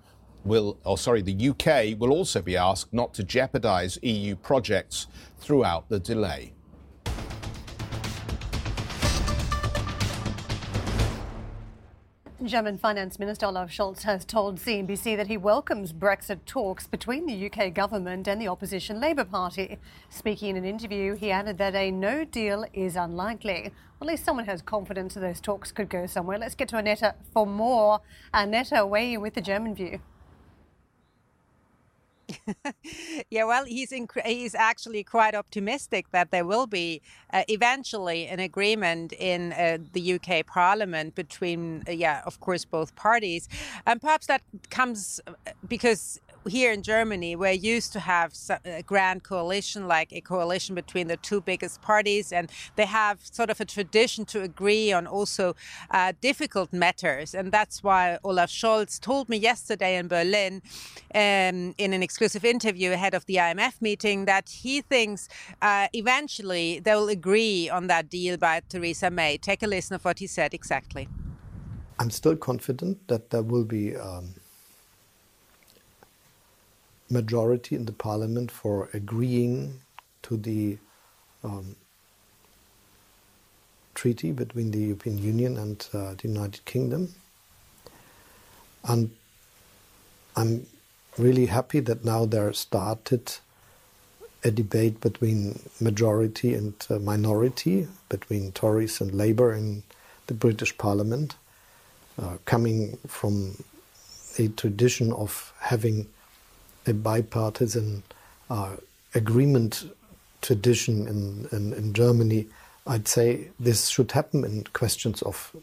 will, 0.43 0.77
or 0.83 0.97
sorry, 0.97 1.21
the 1.21 1.50
UK 1.50 1.97
will 1.97 2.12
also 2.12 2.41
be 2.41 2.57
asked 2.57 2.93
not 2.93 3.13
to 3.13 3.24
jeopardise 3.24 3.97
EU 4.01 4.35
projects 4.35 5.07
throughout 5.39 5.88
the 5.88 6.00
delay. 6.00 6.54
German 12.47 12.77
Finance 12.77 13.17
Minister 13.17 13.47
Olaf 13.47 13.71
Scholz 13.71 14.03
has 14.03 14.23
told 14.23 14.59
CNBC 14.59 15.17
that 15.17 15.27
he 15.27 15.37
welcomes 15.37 15.91
Brexit 15.91 16.45
talks 16.45 16.85
between 16.85 17.25
the 17.25 17.49
UK 17.49 17.73
government 17.73 18.27
and 18.27 18.39
the 18.39 18.47
opposition 18.47 18.99
Labour 18.99 19.25
Party. 19.25 19.79
Speaking 20.09 20.49
in 20.49 20.57
an 20.57 20.65
interview, 20.65 21.15
he 21.15 21.31
added 21.31 21.57
that 21.57 21.73
a 21.73 21.89
no 21.89 22.23
deal 22.23 22.65
is 22.71 22.95
unlikely. 22.95 23.71
At 23.99 24.07
least 24.07 24.25
someone 24.25 24.45
has 24.45 24.61
confidence 24.61 25.15
that 25.15 25.21
those 25.21 25.41
talks 25.41 25.71
could 25.71 25.89
go 25.89 26.05
somewhere. 26.05 26.37
Let's 26.37 26.55
get 26.55 26.67
to 26.69 26.77
Annette 26.77 27.17
for 27.33 27.47
more. 27.47 28.01
Annette, 28.33 28.87
weighing 28.87 29.21
with 29.21 29.33
the 29.33 29.41
German 29.41 29.73
view. 29.73 29.99
yeah, 33.29 33.43
well, 33.45 33.65
he's 33.65 33.91
inc- 33.91 34.25
he's 34.25 34.55
actually 34.55 35.03
quite 35.03 35.35
optimistic 35.35 36.11
that 36.11 36.31
there 36.31 36.45
will 36.45 36.67
be 36.67 37.01
uh, 37.33 37.43
eventually 37.47 38.27
an 38.27 38.39
agreement 38.39 39.13
in 39.13 39.53
uh, 39.53 39.77
the 39.93 40.13
UK 40.15 40.45
Parliament 40.45 41.15
between, 41.15 41.83
uh, 41.87 41.91
yeah, 41.91 42.21
of 42.25 42.39
course, 42.39 42.65
both 42.65 42.95
parties, 42.95 43.49
and 43.85 44.01
perhaps 44.01 44.27
that 44.27 44.41
comes 44.69 45.19
uh, 45.27 45.31
because 45.67 46.19
here 46.47 46.71
in 46.71 46.83
Germany, 46.83 47.35
we're 47.35 47.51
used 47.51 47.91
to 47.93 47.99
have 47.99 48.33
a 48.65 48.83
grand 48.83 49.23
coalition, 49.23 49.87
like 49.87 50.13
a 50.13 50.21
coalition 50.21 50.75
between 50.75 51.07
the 51.07 51.17
two 51.17 51.41
biggest 51.41 51.81
parties, 51.81 52.31
and 52.31 52.51
they 52.75 52.85
have 52.85 53.19
sort 53.23 53.49
of 53.49 53.59
a 53.59 53.65
tradition 53.65 54.25
to 54.25 54.41
agree 54.41 54.91
on 54.91 55.07
also 55.07 55.55
uh, 55.91 56.13
difficult 56.21 56.71
matters. 56.71 57.33
And 57.33 57.51
that's 57.51 57.83
why 57.83 58.19
Olaf 58.23 58.49
Scholz 58.49 58.99
told 58.99 59.29
me 59.29 59.37
yesterday 59.37 59.97
in 59.97 60.07
Berlin, 60.07 60.61
um, 61.13 61.73
in 61.77 61.93
an 61.93 62.03
exclusive 62.03 62.45
interview 62.45 62.91
ahead 62.91 63.13
of 63.13 63.25
the 63.25 63.35
IMF 63.35 63.81
meeting, 63.81 64.25
that 64.25 64.49
he 64.49 64.81
thinks 64.81 65.27
uh, 65.61 65.87
eventually 65.93 66.79
they 66.79 66.93
will 66.93 67.09
agree 67.09 67.69
on 67.69 67.87
that 67.87 68.09
deal 68.09 68.37
by 68.37 68.61
Theresa 68.69 69.09
May. 69.09 69.37
Take 69.37 69.63
a 69.63 69.67
listen 69.67 69.95
of 69.95 70.05
what 70.05 70.19
he 70.19 70.27
said 70.27 70.53
exactly. 70.53 71.07
I'm 71.97 72.11
still 72.11 72.35
confident 72.35 73.07
that 73.07 73.29
there 73.29 73.43
will 73.43 73.65
be. 73.65 73.95
Um 73.95 74.35
majority 77.09 77.75
in 77.75 77.85
the 77.85 77.91
parliament 77.91 78.51
for 78.51 78.89
agreeing 78.93 79.81
to 80.24 80.38
the 80.38 80.77
um, 81.43 81.75
treaty 83.93 84.31
between 84.31 84.71
the 84.71 84.79
European 84.79 85.17
Union 85.17 85.57
and 85.57 85.88
uh, 85.93 86.13
the 86.15 86.27
United 86.27 86.65
Kingdom. 86.65 87.13
And 88.83 89.12
I'm 90.35 90.67
really 91.17 91.45
happy 91.45 91.79
that 91.79 92.03
now 92.03 92.25
there 92.25 92.51
started 92.53 93.38
a 94.43 94.51
debate 94.51 95.01
between 95.01 95.59
majority 95.79 96.53
and 96.53 96.74
uh, 96.89 97.00
minority, 97.00 97.88
between 98.09 98.51
Tories 98.51 99.01
and 99.01 99.13
Labour 99.13 99.53
in 99.53 99.83
the 100.27 100.33
British 100.33 100.77
Parliament, 100.77 101.35
uh, 102.21 102.38
coming 102.45 102.97
from 103.07 103.63
a 104.38 104.50
tradition 104.50 105.12
of 105.13 105.53
having 105.59 106.07
a 106.88 106.94
bipartisan 106.94 108.04
uh, 108.50 108.75
agreement 109.13 109.89
tradition 110.42 111.08
in, 111.08 111.48
in, 111.51 111.74
in, 111.74 111.94
Germany, 111.94 112.48
I'd 112.86 113.08
say 113.08 113.48
this 113.60 113.88
should 113.88 114.12
happen 114.12 114.44
in 114.44 114.65
questions 114.74 115.22
of 115.24 115.56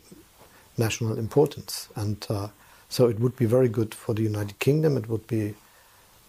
national 0.77 1.19
importance. 1.19 1.89
And 1.95 2.27
uh, 2.29 2.49
so 2.89 3.07
it 3.09 3.21
would 3.21 3.37
be 3.37 3.47
very 3.47 3.69
good 3.69 3.95
for 3.95 4.15
the 4.15 4.23
United 4.23 4.59
Kingdom, 4.59 4.97
it 4.97 5.09
would 5.09 5.27
be 5.27 5.55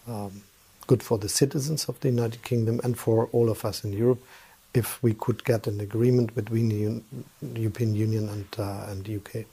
um, 0.06 0.42
good 0.86 1.02
for 1.02 1.18
the 1.18 1.28
citizens 1.28 1.86
of 1.88 1.98
the 2.00 2.08
United 2.08 2.42
Kingdom 2.42 2.80
and 2.84 2.96
for 2.96 3.28
all 3.32 3.48
of 3.50 3.64
us 3.64 3.84
in 3.84 3.92
Europe 3.92 4.22
if 4.74 5.02
we 5.02 5.14
could 5.14 5.44
get 5.44 5.66
an 5.66 5.80
agreement 5.80 6.34
between 6.34 6.68
the 6.68 7.60
European 7.60 7.94
Union 7.94 8.28
and, 8.28 8.46
uh, 8.58 8.86
and 8.88 9.04
the 9.04 9.16
UK. 9.16 9.46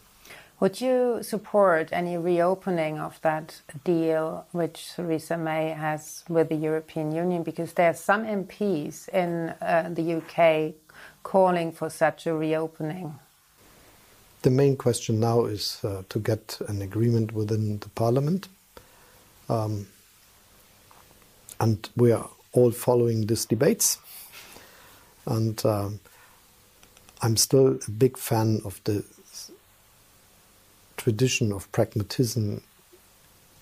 Would 0.61 0.79
you 0.79 1.23
support 1.23 1.89
any 1.91 2.17
reopening 2.17 2.99
of 2.99 3.19
that 3.23 3.61
deal 3.83 4.45
which 4.51 4.93
Theresa 4.95 5.35
May 5.35 5.71
has 5.71 6.23
with 6.29 6.49
the 6.49 6.55
European 6.55 7.11
Union? 7.11 7.41
Because 7.41 7.73
there 7.73 7.89
are 7.89 7.95
some 7.95 8.23
MPs 8.23 9.09
in 9.09 9.55
uh, 9.59 9.89
the 9.91 10.21
UK 10.21 10.75
calling 11.23 11.71
for 11.71 11.89
such 11.89 12.27
a 12.27 12.35
reopening. 12.35 13.17
The 14.43 14.51
main 14.51 14.77
question 14.77 15.19
now 15.19 15.45
is 15.45 15.79
uh, 15.83 16.03
to 16.09 16.19
get 16.19 16.59
an 16.67 16.83
agreement 16.83 17.31
within 17.31 17.79
the 17.79 17.89
parliament. 17.89 18.47
Um, 19.49 19.87
and 21.59 21.89
we 21.97 22.11
are 22.11 22.29
all 22.51 22.69
following 22.69 23.25
these 23.25 23.45
debates. 23.45 23.97
And 25.25 25.65
um, 25.65 25.99
I'm 27.23 27.35
still 27.35 27.79
a 27.87 27.91
big 27.91 28.15
fan 28.15 28.61
of 28.63 28.79
the 28.83 29.03
tradition 31.01 31.51
of 31.51 31.71
pragmatism 31.71 32.61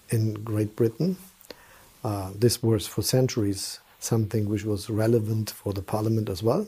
in 0.09 0.33
Great 0.43 0.75
Britain. 0.75 1.17
Uh, 2.03 2.31
this 2.35 2.61
was 2.61 2.85
for 2.85 3.01
centuries 3.01 3.79
something 3.99 4.49
which 4.49 4.65
was 4.65 4.89
relevant 4.89 5.49
for 5.49 5.73
the 5.73 5.81
parliament 5.81 6.29
as 6.29 6.41
well. 6.43 6.67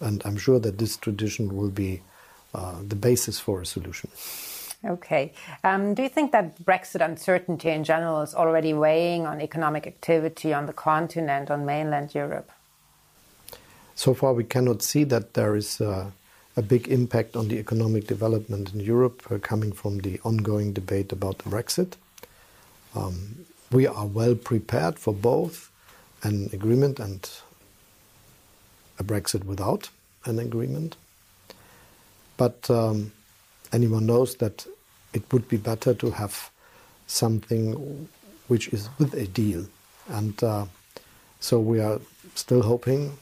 And 0.00 0.22
I'm 0.24 0.36
sure 0.36 0.58
that 0.60 0.78
this 0.78 0.96
tradition 0.96 1.56
will 1.56 1.70
be 1.70 2.02
uh, 2.54 2.76
the 2.86 2.96
basis 2.96 3.38
for 3.38 3.60
a 3.60 3.66
solution. 3.66 4.10
Okay. 4.84 5.32
Um, 5.64 5.94
do 5.94 6.02
you 6.02 6.08
think 6.08 6.32
that 6.32 6.62
Brexit 6.62 7.04
uncertainty 7.04 7.70
in 7.70 7.82
general 7.82 8.20
is 8.22 8.34
already 8.34 8.72
weighing 8.74 9.26
on 9.26 9.40
economic 9.40 9.86
activity 9.86 10.52
on 10.52 10.66
the 10.66 10.72
continent, 10.72 11.50
on 11.50 11.64
mainland 11.64 12.14
Europe? 12.14 12.50
So 13.94 14.14
far, 14.14 14.32
we 14.34 14.44
cannot 14.44 14.82
see 14.82 15.04
that 15.04 15.34
there 15.34 15.56
is 15.56 15.80
uh, 15.80 16.10
a 16.56 16.62
big 16.62 16.88
impact 16.88 17.36
on 17.36 17.48
the 17.48 17.58
economic 17.58 18.06
development 18.06 18.72
in 18.72 18.80
Europe 18.80 19.22
uh, 19.30 19.38
coming 19.38 19.72
from 19.72 19.98
the 19.98 20.18
ongoing 20.24 20.72
debate 20.72 21.12
about 21.12 21.38
Brexit. 21.38 21.94
Um, 22.94 23.44
we 23.70 23.86
are 23.86 24.06
well 24.06 24.34
prepared 24.34 24.98
for 24.98 25.12
both 25.12 25.70
an 26.22 26.48
agreement 26.52 26.98
and 26.98 27.28
a 28.98 29.04
Brexit 29.04 29.44
without 29.44 29.90
an 30.24 30.38
agreement. 30.38 30.96
But 32.38 32.70
um, 32.70 33.12
anyone 33.72 34.06
knows 34.06 34.36
that 34.36 34.66
it 35.12 35.30
would 35.32 35.48
be 35.48 35.58
better 35.58 35.92
to 35.94 36.10
have 36.12 36.50
something 37.06 38.08
which 38.48 38.68
is 38.68 38.88
with 38.98 39.12
a 39.14 39.26
deal. 39.26 39.66
And 40.08 40.42
uh, 40.42 40.66
so 41.40 41.60
we 41.60 41.80
are 41.80 42.00
still 42.34 42.62
hoping 42.62 43.18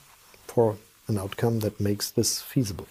for 0.47 0.77
an 1.09 1.19
outcome 1.19 1.61
that 1.61 1.81
makes 1.81 2.11
this 2.11 2.41
feasible. 2.41 2.87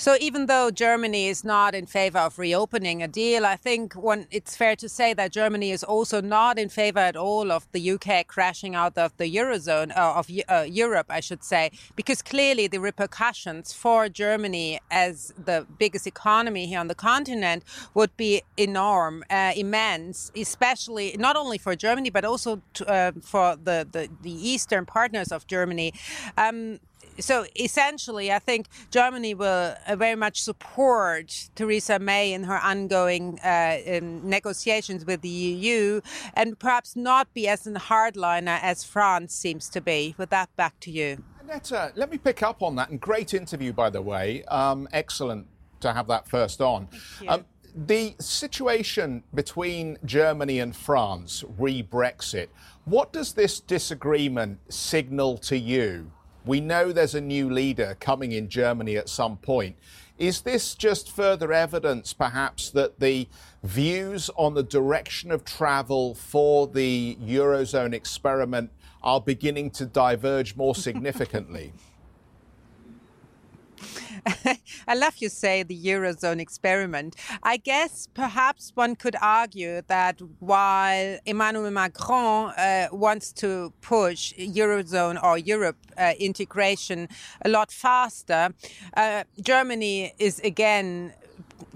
So 0.00 0.16
even 0.18 0.46
though 0.46 0.70
Germany 0.70 1.28
is 1.28 1.44
not 1.44 1.74
in 1.74 1.84
favor 1.84 2.20
of 2.20 2.38
reopening 2.38 3.02
a 3.02 3.06
deal, 3.06 3.44
I 3.44 3.56
think 3.56 3.92
one, 3.92 4.26
it's 4.30 4.56
fair 4.56 4.74
to 4.76 4.88
say 4.88 5.12
that 5.12 5.30
Germany 5.30 5.72
is 5.72 5.84
also 5.84 6.22
not 6.22 6.58
in 6.58 6.70
favor 6.70 7.00
at 7.00 7.16
all 7.16 7.52
of 7.52 7.68
the 7.72 7.90
UK 7.90 8.26
crashing 8.26 8.74
out 8.74 8.96
of 8.96 9.14
the 9.18 9.26
eurozone 9.26 9.94
uh, 9.94 10.14
of 10.14 10.30
uh, 10.48 10.62
Europe, 10.66 11.08
I 11.10 11.20
should 11.20 11.44
say, 11.44 11.70
because 11.96 12.22
clearly 12.22 12.66
the 12.66 12.80
repercussions 12.80 13.74
for 13.74 14.08
Germany 14.08 14.80
as 14.90 15.34
the 15.36 15.66
biggest 15.78 16.06
economy 16.06 16.64
here 16.64 16.80
on 16.80 16.88
the 16.88 16.94
continent 16.94 17.62
would 17.92 18.16
be 18.16 18.40
enormous, 18.56 19.26
uh, 19.28 19.52
immense, 19.54 20.32
especially 20.34 21.14
not 21.18 21.36
only 21.36 21.58
for 21.58 21.76
Germany 21.76 22.08
but 22.08 22.24
also 22.24 22.62
to, 22.72 22.88
uh, 22.88 23.12
for 23.20 23.54
the, 23.54 23.86
the, 23.92 24.08
the 24.22 24.32
eastern 24.32 24.86
partners 24.86 25.30
of 25.30 25.46
Germany. 25.46 25.92
Um, 26.38 26.80
so 27.20 27.46
essentially, 27.58 28.32
I 28.32 28.38
think 28.38 28.66
Germany 28.90 29.34
will 29.34 29.74
uh, 29.86 29.96
very 29.96 30.16
much 30.16 30.42
support 30.42 31.48
Theresa 31.54 31.98
May 31.98 32.32
in 32.32 32.44
her 32.44 32.58
ongoing 32.58 33.38
uh, 33.40 33.78
um, 33.88 34.28
negotiations 34.28 35.04
with 35.04 35.20
the 35.22 35.28
EU, 35.28 36.00
and 36.34 36.58
perhaps 36.58 36.96
not 36.96 37.32
be 37.34 37.48
as 37.48 37.66
a 37.66 37.72
hardliner 37.72 38.58
as 38.62 38.84
France 38.84 39.34
seems 39.34 39.68
to 39.70 39.80
be. 39.80 40.14
With 40.18 40.30
that, 40.30 40.54
back 40.56 40.78
to 40.80 40.90
you. 40.90 41.22
Annette, 41.40 41.96
let 41.96 42.10
me 42.10 42.18
pick 42.18 42.42
up 42.42 42.62
on 42.62 42.76
that. 42.76 42.90
And 42.90 43.00
great 43.00 43.34
interview, 43.34 43.72
by 43.72 43.90
the 43.90 44.02
way. 44.02 44.44
Um, 44.44 44.88
excellent 44.92 45.46
to 45.80 45.92
have 45.92 46.06
that 46.08 46.28
first 46.28 46.60
on. 46.60 46.88
Um, 47.26 47.44
the 47.74 48.14
situation 48.18 49.22
between 49.34 49.96
Germany 50.04 50.58
and 50.58 50.74
France, 50.74 51.44
re 51.58 51.82
Brexit, 51.82 52.48
what 52.84 53.12
does 53.12 53.32
this 53.32 53.60
disagreement 53.60 54.58
signal 54.72 55.38
to 55.38 55.56
you? 55.56 56.10
We 56.44 56.60
know 56.60 56.92
there's 56.92 57.14
a 57.14 57.20
new 57.20 57.50
leader 57.50 57.96
coming 58.00 58.32
in 58.32 58.48
Germany 58.48 58.96
at 58.96 59.08
some 59.08 59.36
point. 59.36 59.76
Is 60.18 60.42
this 60.42 60.74
just 60.74 61.10
further 61.10 61.52
evidence, 61.52 62.12
perhaps, 62.12 62.70
that 62.70 63.00
the 63.00 63.28
views 63.62 64.30
on 64.36 64.54
the 64.54 64.62
direction 64.62 65.30
of 65.30 65.44
travel 65.44 66.14
for 66.14 66.66
the 66.66 67.16
Eurozone 67.22 67.94
experiment 67.94 68.70
are 69.02 69.20
beginning 69.20 69.70
to 69.70 69.86
diverge 69.86 70.56
more 70.56 70.74
significantly? 70.74 71.72
I 74.88 74.94
love 74.94 75.16
you 75.18 75.28
say 75.28 75.62
the 75.62 75.78
Eurozone 75.78 76.40
experiment. 76.40 77.16
I 77.42 77.56
guess 77.56 78.08
perhaps 78.14 78.72
one 78.74 78.96
could 78.96 79.16
argue 79.20 79.82
that 79.86 80.20
while 80.38 81.18
Emmanuel 81.26 81.70
Macron 81.70 82.52
uh, 82.56 82.88
wants 82.92 83.32
to 83.34 83.72
push 83.80 84.32
Eurozone 84.34 85.22
or 85.22 85.38
Europe 85.38 85.78
uh, 85.96 86.12
integration 86.18 87.08
a 87.44 87.48
lot 87.48 87.70
faster, 87.70 88.50
uh, 88.96 89.24
Germany 89.40 90.12
is 90.18 90.40
again 90.40 91.12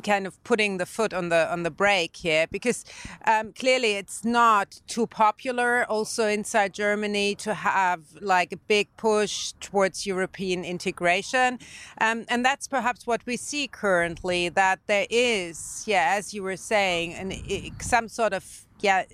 kind 0.02 0.26
of 0.26 0.42
putting 0.44 0.78
the 0.78 0.86
foot 0.86 1.12
on 1.12 1.28
the 1.28 1.50
on 1.52 1.62
the 1.62 1.70
brake 1.70 2.16
here 2.16 2.46
because 2.50 2.84
um, 3.26 3.52
clearly 3.52 3.92
it's 3.92 4.24
not 4.24 4.80
too 4.86 5.06
popular 5.06 5.84
also 5.88 6.26
inside 6.26 6.74
Germany 6.74 7.34
to 7.36 7.54
have 7.54 8.00
like 8.20 8.52
a 8.52 8.56
big 8.56 8.88
push 8.96 9.52
towards 9.60 10.06
European 10.06 10.64
integration, 10.64 11.58
um, 12.00 12.24
and 12.28 12.44
that's 12.44 12.66
perhaps 12.68 13.06
what 13.06 13.24
we 13.26 13.36
see 13.36 13.66
currently 13.68 14.48
that 14.48 14.80
there 14.86 15.06
is 15.10 15.84
yeah 15.86 16.14
as 16.16 16.34
you 16.34 16.42
were 16.42 16.56
saying 16.56 17.14
and 17.14 17.34
some 17.80 18.08
sort 18.08 18.32
of 18.32 18.66
yeah 18.80 19.04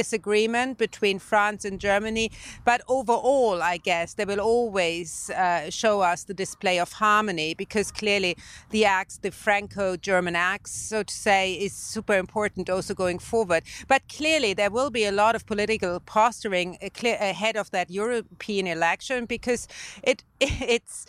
disagreement 0.00 0.76
between 0.76 1.16
France 1.20 1.64
and 1.64 1.76
Germany. 1.78 2.26
But 2.64 2.80
overall, 2.88 3.62
I 3.62 3.76
guess 3.90 4.14
they 4.14 4.26
will 4.32 4.40
always 4.40 5.30
uh, 5.30 5.70
show 5.70 6.00
us 6.12 6.24
the 6.24 6.34
display 6.34 6.76
of 6.80 6.90
harmony 7.04 7.54
because 7.54 7.92
clearly 7.92 8.36
the 8.70 8.84
axe, 8.84 9.18
the 9.18 9.30
Franco 9.30 9.96
German 9.96 10.36
axe, 10.36 10.72
so 10.72 11.04
to 11.04 11.14
say, 11.14 11.42
is 11.66 11.72
super 11.94 12.16
important 12.24 12.68
also 12.68 12.92
going 12.94 13.20
forward. 13.20 13.62
But 13.86 14.02
clearly, 14.08 14.52
there 14.54 14.72
will 14.78 14.90
be 14.90 15.04
a 15.04 15.12
lot 15.12 15.34
of 15.36 15.46
political 15.46 16.00
posturing 16.00 16.70
uh, 16.82 17.08
ahead 17.30 17.56
of 17.56 17.70
that 17.70 17.88
European 17.90 18.66
election 18.66 19.26
because 19.26 19.68
it 20.02 20.24
it's 20.74 21.06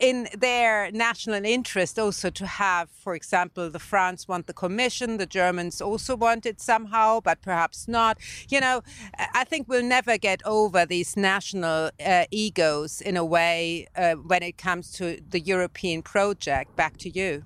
in 0.00 0.28
their 0.36 0.90
national 0.90 1.44
interest 1.44 1.98
also 1.98 2.30
to 2.30 2.46
have, 2.46 2.90
for 2.90 3.14
example, 3.14 3.70
the 3.70 3.78
France 3.78 4.26
want 4.26 4.46
the 4.46 4.52
commission, 4.52 5.18
the 5.18 5.26
Germans 5.26 5.80
also 5.80 6.16
want 6.16 6.46
it 6.46 6.60
somehow, 6.60 7.20
but 7.20 7.40
perhaps 7.42 7.86
not. 7.86 8.18
You 8.48 8.60
know, 8.60 8.82
I 9.34 9.44
think 9.44 9.68
we'll 9.68 9.82
never 9.82 10.18
get 10.18 10.42
over 10.44 10.86
these 10.86 11.16
national 11.16 11.90
uh, 12.04 12.24
egos 12.30 13.00
in 13.00 13.16
a 13.16 13.24
way 13.24 13.86
uh, 13.96 14.14
when 14.14 14.42
it 14.42 14.58
comes 14.58 14.90
to 14.92 15.20
the 15.28 15.40
European 15.40 16.02
project. 16.02 16.76
Back 16.76 16.96
to 16.98 17.10
you. 17.10 17.44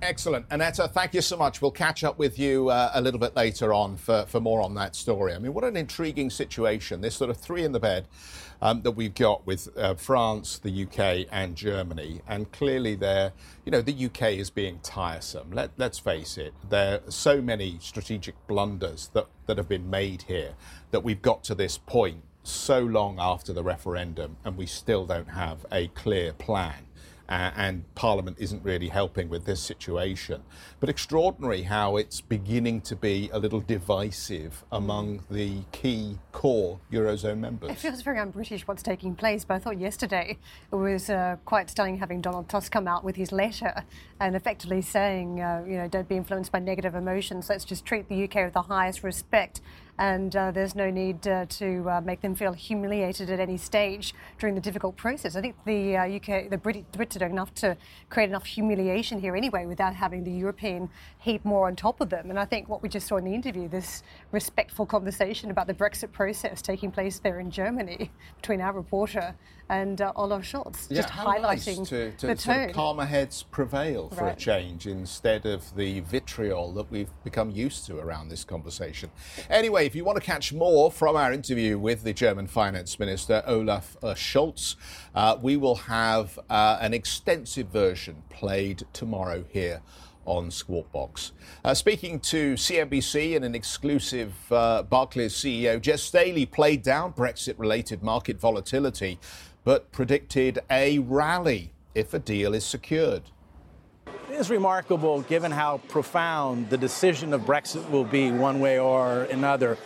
Excellent. 0.00 0.46
Annette, 0.50 0.76
thank 0.76 1.12
you 1.12 1.20
so 1.20 1.36
much. 1.36 1.60
We'll 1.60 1.72
catch 1.72 2.04
up 2.04 2.18
with 2.20 2.38
you 2.38 2.68
uh, 2.68 2.92
a 2.94 3.00
little 3.00 3.18
bit 3.18 3.34
later 3.34 3.72
on 3.72 3.96
for, 3.96 4.26
for 4.28 4.40
more 4.40 4.60
on 4.62 4.74
that 4.74 4.94
story. 4.94 5.34
I 5.34 5.38
mean, 5.38 5.52
what 5.52 5.64
an 5.64 5.76
intriguing 5.76 6.30
situation. 6.30 7.00
This 7.00 7.16
sort 7.16 7.30
of 7.30 7.36
three 7.36 7.64
in 7.64 7.72
the 7.72 7.80
bed 7.80 8.06
um, 8.62 8.82
that 8.82 8.92
we've 8.92 9.14
got 9.14 9.44
with 9.44 9.68
uh, 9.76 9.94
France, 9.94 10.58
the 10.58 10.84
UK, 10.84 11.26
and 11.32 11.56
Germany. 11.56 12.20
And 12.28 12.50
clearly, 12.52 12.94
there, 12.94 13.32
you 13.64 13.72
know, 13.72 13.82
the 13.82 14.06
UK 14.06 14.34
is 14.34 14.50
being 14.50 14.78
tiresome. 14.84 15.50
Let, 15.50 15.72
let's 15.78 15.98
face 15.98 16.38
it. 16.38 16.54
There 16.68 17.00
are 17.04 17.10
so 17.10 17.42
many 17.42 17.78
strategic 17.80 18.34
blunders 18.46 19.10
that, 19.14 19.26
that 19.46 19.56
have 19.56 19.68
been 19.68 19.90
made 19.90 20.22
here 20.22 20.54
that 20.92 21.00
we've 21.00 21.22
got 21.22 21.42
to 21.44 21.56
this 21.56 21.76
point 21.76 22.22
so 22.44 22.78
long 22.78 23.16
after 23.18 23.52
the 23.52 23.64
referendum, 23.64 24.36
and 24.44 24.56
we 24.56 24.64
still 24.64 25.06
don't 25.06 25.30
have 25.30 25.66
a 25.72 25.88
clear 25.88 26.32
plan 26.32 26.87
uh, 27.28 27.50
and 27.56 27.84
Parliament 27.94 28.36
isn't 28.40 28.64
really 28.64 28.88
helping 28.88 29.28
with 29.28 29.44
this 29.44 29.60
situation. 29.60 30.42
But 30.80 30.88
extraordinary 30.88 31.62
how 31.62 31.96
it's 31.96 32.20
beginning 32.20 32.80
to 32.82 32.96
be 32.96 33.28
a 33.32 33.38
little 33.38 33.60
divisive 33.60 34.64
among 34.72 35.24
the 35.30 35.62
key 35.72 36.18
core 36.32 36.80
Eurozone 36.90 37.38
members. 37.38 37.70
It 37.70 37.78
feels 37.78 38.02
very 38.02 38.18
un 38.18 38.30
British 38.30 38.66
what's 38.66 38.82
taking 38.82 39.14
place, 39.14 39.44
but 39.44 39.54
I 39.54 39.58
thought 39.58 39.78
yesterday 39.78 40.38
it 40.72 40.74
was 40.74 41.10
uh, 41.10 41.36
quite 41.44 41.68
stunning 41.68 41.98
having 41.98 42.20
Donald 42.20 42.48
Tusk 42.48 42.72
come 42.72 42.88
out 42.88 43.04
with 43.04 43.16
his 43.16 43.32
letter 43.32 43.84
and 44.20 44.34
effectively 44.34 44.80
saying, 44.80 45.40
uh, 45.40 45.64
you 45.66 45.76
know, 45.76 45.88
don't 45.88 46.08
be 46.08 46.16
influenced 46.16 46.50
by 46.52 46.58
negative 46.58 46.94
emotions, 46.94 47.48
let's 47.48 47.64
just 47.64 47.84
treat 47.84 48.08
the 48.08 48.24
UK 48.24 48.36
with 48.36 48.54
the 48.54 48.62
highest 48.62 49.02
respect 49.02 49.60
and 49.98 50.34
uh, 50.36 50.50
there's 50.52 50.74
no 50.74 50.90
need 50.90 51.26
uh, 51.26 51.44
to 51.46 51.88
uh, 51.90 52.00
make 52.00 52.20
them 52.20 52.34
feel 52.34 52.52
humiliated 52.52 53.30
at 53.30 53.40
any 53.40 53.56
stage 53.56 54.14
during 54.38 54.54
the 54.54 54.60
difficult 54.60 54.96
process. 54.96 55.34
I 55.34 55.40
think 55.40 55.56
the 55.64 55.96
UK, 55.96 56.28
uh, 56.28 56.48
the 56.48 56.58
Brit- 56.58 56.90
Brits 56.92 57.16
are 57.16 57.20
doing 57.20 57.32
enough 57.32 57.52
to 57.56 57.76
create 58.08 58.28
enough 58.28 58.46
humiliation 58.46 59.20
here 59.20 59.34
anyway 59.34 59.66
without 59.66 59.94
having 59.94 60.22
the 60.22 60.30
European 60.30 60.88
heap 61.18 61.44
more 61.44 61.66
on 61.66 61.74
top 61.74 62.00
of 62.00 62.10
them. 62.10 62.30
And 62.30 62.38
I 62.38 62.44
think 62.44 62.68
what 62.68 62.82
we 62.82 62.88
just 62.88 63.08
saw 63.08 63.16
in 63.16 63.24
the 63.24 63.34
interview, 63.34 63.68
this 63.68 64.02
respectful 64.30 64.86
conversation 64.86 65.50
about 65.50 65.66
the 65.66 65.74
Brexit 65.74 66.12
process 66.12 66.62
taking 66.62 66.92
place 66.92 67.18
there 67.18 67.40
in 67.40 67.50
Germany 67.50 68.10
between 68.36 68.60
our 68.60 68.72
reporter 68.72 69.34
and 69.70 70.00
uh, 70.00 70.12
Olaf 70.16 70.42
Scholz, 70.42 70.86
yeah, 70.88 71.02
just 71.02 71.12
highlighting 71.12 71.78
nice 71.78 71.88
to, 71.88 72.10
to 72.12 72.26
the 72.28 72.36
sort 72.36 72.56
tone. 72.56 72.68
Of 72.70 72.74
calmer 72.74 73.04
heads 73.04 73.42
prevail 73.42 74.08
for 74.08 74.24
right. 74.24 74.32
a 74.32 74.36
change 74.36 74.86
instead 74.86 75.44
of 75.44 75.74
the 75.76 76.00
vitriol 76.00 76.72
that 76.72 76.90
we've 76.90 77.10
become 77.22 77.50
used 77.50 77.84
to 77.86 77.98
around 77.98 78.30
this 78.30 78.44
conversation. 78.44 79.10
Anyway, 79.50 79.87
if 79.88 79.96
you 79.96 80.04
want 80.04 80.16
to 80.16 80.22
catch 80.22 80.52
more 80.52 80.92
from 80.92 81.16
our 81.16 81.32
interview 81.32 81.78
with 81.78 82.02
the 82.02 82.12
German 82.12 82.46
Finance 82.46 82.98
Minister 82.98 83.42
Olaf 83.46 83.96
uh, 84.02 84.08
Scholz, 84.08 84.76
uh, 85.14 85.38
we 85.40 85.56
will 85.56 85.76
have 85.76 86.38
uh, 86.50 86.76
an 86.82 86.92
extensive 86.92 87.68
version 87.68 88.22
played 88.28 88.82
tomorrow 88.92 89.46
here 89.48 89.80
on 90.26 90.50
Squawk 90.50 90.92
Box. 90.92 91.32
Uh, 91.64 91.72
speaking 91.72 92.20
to 92.20 92.52
CNBC 92.52 93.34
in 93.34 93.44
an 93.44 93.54
exclusive 93.54 94.34
uh, 94.52 94.82
Barclays 94.82 95.32
CEO, 95.32 95.82
Jes 95.82 96.02
Staley 96.02 96.44
played 96.44 96.82
down 96.82 97.14
Brexit 97.14 97.54
related 97.56 98.02
market 98.02 98.38
volatility 98.38 99.18
but 99.64 99.90
predicted 99.90 100.58
a 100.70 100.98
rally 100.98 101.72
if 101.94 102.12
a 102.12 102.18
deal 102.18 102.52
is 102.52 102.66
secured. 102.66 103.22
Is 104.38 104.50
remarkable 104.50 105.22
given 105.22 105.50
how 105.50 105.78
profound 105.88 106.70
the 106.70 106.78
decision 106.78 107.34
of 107.34 107.40
Brexit 107.40 107.90
will 107.90 108.04
be 108.04 108.30
one 108.30 108.60
way 108.60 108.78
or 108.78 109.22
another, 109.24 109.76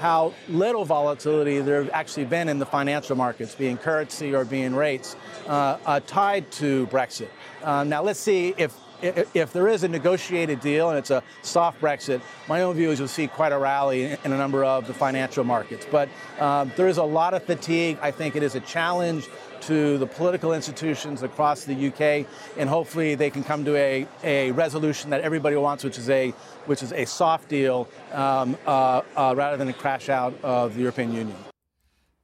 how 0.00 0.34
little 0.48 0.84
volatility 0.84 1.60
there 1.60 1.84
have 1.84 1.92
actually 1.92 2.24
been 2.24 2.48
in 2.48 2.58
the 2.58 2.66
financial 2.66 3.14
markets, 3.14 3.54
being 3.54 3.78
currency 3.78 4.34
or 4.34 4.44
being 4.44 4.74
rates, 4.74 5.14
uh, 5.46 5.78
uh, 5.86 6.00
tied 6.08 6.50
to 6.50 6.88
Brexit. 6.88 7.28
Uh, 7.62 7.84
now, 7.84 8.02
let's 8.02 8.18
see 8.18 8.52
if 8.58 8.76
if 9.02 9.52
there 9.52 9.68
is 9.68 9.82
a 9.82 9.88
negotiated 9.88 10.60
deal 10.60 10.90
and 10.90 10.98
it's 10.98 11.10
a 11.10 11.22
soft 11.42 11.80
Brexit, 11.80 12.20
my 12.48 12.62
own 12.62 12.74
view 12.76 12.90
is 12.90 12.98
you'll 12.98 13.08
see 13.08 13.26
quite 13.26 13.52
a 13.52 13.58
rally 13.58 14.04
in 14.04 14.32
a 14.32 14.36
number 14.36 14.64
of 14.64 14.86
the 14.86 14.94
financial 14.94 15.44
markets. 15.44 15.86
But 15.90 16.08
um, 16.38 16.72
there 16.76 16.88
is 16.88 16.98
a 16.98 17.04
lot 17.04 17.34
of 17.34 17.42
fatigue. 17.42 17.98
I 18.02 18.10
think 18.10 18.36
it 18.36 18.42
is 18.42 18.54
a 18.54 18.60
challenge 18.60 19.28
to 19.62 19.98
the 19.98 20.06
political 20.06 20.54
institutions 20.54 21.22
across 21.22 21.64
the 21.64 21.88
UK, 21.88 22.26
and 22.56 22.68
hopefully 22.68 23.14
they 23.14 23.30
can 23.30 23.44
come 23.44 23.64
to 23.64 23.76
a, 23.76 24.06
a 24.24 24.50
resolution 24.52 25.10
that 25.10 25.20
everybody 25.20 25.56
wants, 25.56 25.84
which 25.84 25.98
is 25.98 26.08
a 26.08 26.30
which 26.66 26.82
is 26.82 26.92
a 26.92 27.04
soft 27.04 27.48
deal 27.48 27.88
um, 28.12 28.56
uh, 28.66 29.02
uh, 29.16 29.34
rather 29.36 29.56
than 29.56 29.68
a 29.68 29.72
crash 29.72 30.08
out 30.08 30.34
of 30.42 30.74
the 30.74 30.80
European 30.80 31.12
Union. 31.12 31.49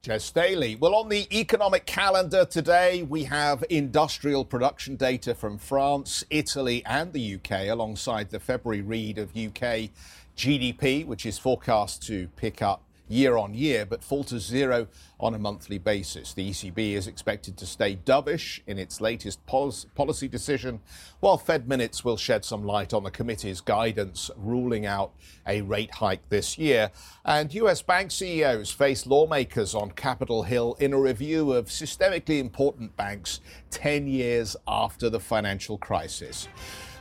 Jes 0.07 0.23
Staley. 0.23 0.77
Well, 0.77 0.95
on 0.95 1.09
the 1.09 1.27
economic 1.37 1.85
calendar 1.85 2.45
today, 2.45 3.03
we 3.03 3.25
have 3.25 3.65
industrial 3.69 4.45
production 4.45 4.95
data 4.95 5.35
from 5.35 5.57
France, 5.57 6.23
Italy, 6.29 6.81
and 6.85 7.11
the 7.11 7.35
UK, 7.35 7.67
alongside 7.67 8.29
the 8.29 8.39
February 8.39 8.81
read 8.81 9.17
of 9.17 9.31
UK 9.31 9.89
GDP, 10.37 11.05
which 11.05 11.25
is 11.25 11.37
forecast 11.37 12.03
to 12.03 12.29
pick 12.37 12.61
up 12.61 12.83
year 13.07 13.37
on 13.37 13.53
year, 13.53 13.85
but 13.85 14.03
fall 14.03 14.23
to 14.25 14.39
zero 14.39 14.87
on 15.19 15.33
a 15.33 15.39
monthly 15.39 15.77
basis. 15.77 16.33
The 16.33 16.49
ECB 16.49 16.93
is 16.93 17.07
expected 17.07 17.57
to 17.57 17.65
stay 17.65 17.95
dovish 17.95 18.59
in 18.67 18.77
its 18.77 19.01
latest 19.01 19.39
policy 19.45 20.27
decision, 20.27 20.79
while 21.19 21.37
Fed 21.37 21.67
minutes 21.67 22.05
will 22.05 22.17
shed 22.17 22.45
some 22.45 22.63
light 22.63 22.93
on 22.93 23.03
the 23.03 23.11
committee's 23.11 23.61
guidance 23.61 24.29
ruling 24.35 24.85
out 24.85 25.13
a 25.47 25.61
rate 25.61 25.95
hike 25.95 26.27
this 26.29 26.57
year. 26.57 26.91
And 27.25 27.53
US 27.53 27.81
bank 27.81 28.11
CEOs 28.11 28.71
face 28.71 29.07
lawmakers 29.07 29.73
on 29.73 29.91
Capitol 29.91 30.43
Hill 30.43 30.75
in 30.79 30.93
a 30.93 30.99
review 30.99 31.53
of 31.53 31.67
systemically 31.67 32.39
important 32.39 32.95
banks 32.95 33.41
10 33.71 34.07
years 34.07 34.55
after 34.67 35.09
the 35.09 35.19
financial 35.19 35.77
crisis. 35.77 36.47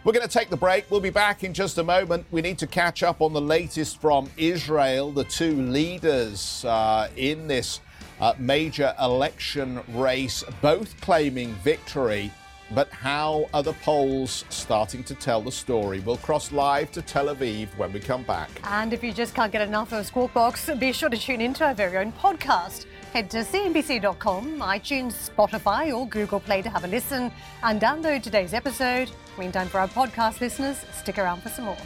We're 0.07 0.13
going 0.13 0.29
to 0.29 0.33
take 0.33 0.51
the 0.51 0.57
break. 0.57 0.89
We'll 0.89 1.01
be 1.01 1.11
back 1.11 1.43
in 1.43 1.53
just 1.53 1.79
a 1.79 1.83
moment. 1.83 2.27
We 2.31 2.41
need 2.41 2.59
to 2.59 2.69
catch 2.69 3.03
up 3.03 3.21
on 3.21 3.33
the 3.33 3.41
latest 3.41 4.01
from 4.01 4.31
Israel. 4.37 5.11
The 5.11 5.25
two 5.25 5.61
leaders 5.63 6.65
uh, 6.65 7.09
in 7.17 7.49
this 7.49 7.81
uh, 8.21 8.35
major 8.39 8.95
election 9.01 9.81
race, 9.95 10.45
both 10.63 11.01
claiming 11.01 11.55
victory. 11.55 12.31
But 12.73 12.89
how 12.91 13.49
are 13.53 13.65
the 13.65 13.73
polls 13.73 14.45
starting 14.49 15.03
to 15.05 15.15
tell 15.17 15.43
the 15.43 15.51
story? 15.51 15.99
We'll 15.99 16.19
cross 16.19 16.53
live 16.53 16.93
to 16.93 17.03
Tel 17.03 17.27
Aviv 17.27 17.77
when 17.77 17.93
we 17.93 17.99
come 17.99 18.23
back. 18.23 18.51
And 18.63 18.93
if 18.93 19.03
you 19.03 19.13
just 19.13 19.35
can't 19.35 19.51
get 19.51 19.63
enough 19.63 19.93
of 19.93 20.07
Squawk 20.07 20.33
Box, 20.33 20.71
be 20.79 20.93
sure 20.93 21.09
to 21.09 21.19
tune 21.19 21.41
into 21.41 21.65
our 21.65 21.75
very 21.75 21.97
own 21.97 22.13
podcast. 22.13 22.87
Head 23.17 23.31
to 23.31 23.39
CNBC.com, 23.39 24.59
iTunes, 24.59 25.31
Spotify, 25.31 25.91
or 25.91 26.07
Google 26.07 26.39
Play 26.39 26.61
to 26.61 26.69
have 26.69 26.85
a 26.85 26.87
listen 26.87 27.33
and 27.63 27.81
download 27.81 28.23
today's 28.23 28.53
episode. 28.53 29.11
Meantime, 29.39 29.69
for 29.69 29.81
our 29.81 29.89
podcast 29.89 30.43
listeners, 30.43 30.85
stick 30.93 31.17
around 31.17 31.43
for 31.43 31.49
some 31.49 31.65
more. 31.65 31.79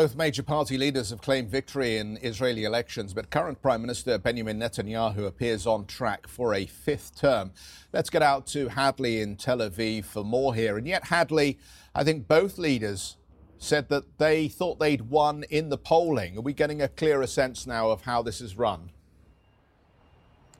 Both 0.00 0.16
major 0.16 0.42
party 0.42 0.78
leaders 0.78 1.10
have 1.10 1.20
claimed 1.20 1.50
victory 1.50 1.98
in 1.98 2.16
Israeli 2.22 2.64
elections, 2.64 3.12
but 3.12 3.28
current 3.28 3.60
Prime 3.60 3.82
Minister 3.82 4.16
Benjamin 4.16 4.58
Netanyahu 4.58 5.26
appears 5.26 5.66
on 5.66 5.84
track 5.84 6.26
for 6.26 6.54
a 6.54 6.64
fifth 6.64 7.20
term. 7.20 7.52
Let's 7.92 8.08
get 8.08 8.22
out 8.22 8.46
to 8.46 8.68
Hadley 8.68 9.20
in 9.20 9.36
Tel 9.36 9.58
Aviv 9.58 10.06
for 10.06 10.24
more 10.24 10.54
here. 10.54 10.78
And 10.78 10.88
yet, 10.88 11.08
Hadley, 11.08 11.58
I 11.94 12.02
think 12.02 12.26
both 12.26 12.56
leaders 12.56 13.18
said 13.58 13.90
that 13.90 14.16
they 14.16 14.48
thought 14.48 14.80
they'd 14.80 15.10
won 15.10 15.44
in 15.50 15.68
the 15.68 15.76
polling. 15.76 16.38
Are 16.38 16.40
we 16.40 16.54
getting 16.54 16.80
a 16.80 16.88
clearer 16.88 17.26
sense 17.26 17.66
now 17.66 17.90
of 17.90 18.04
how 18.04 18.22
this 18.22 18.40
is 18.40 18.56
run? 18.56 18.92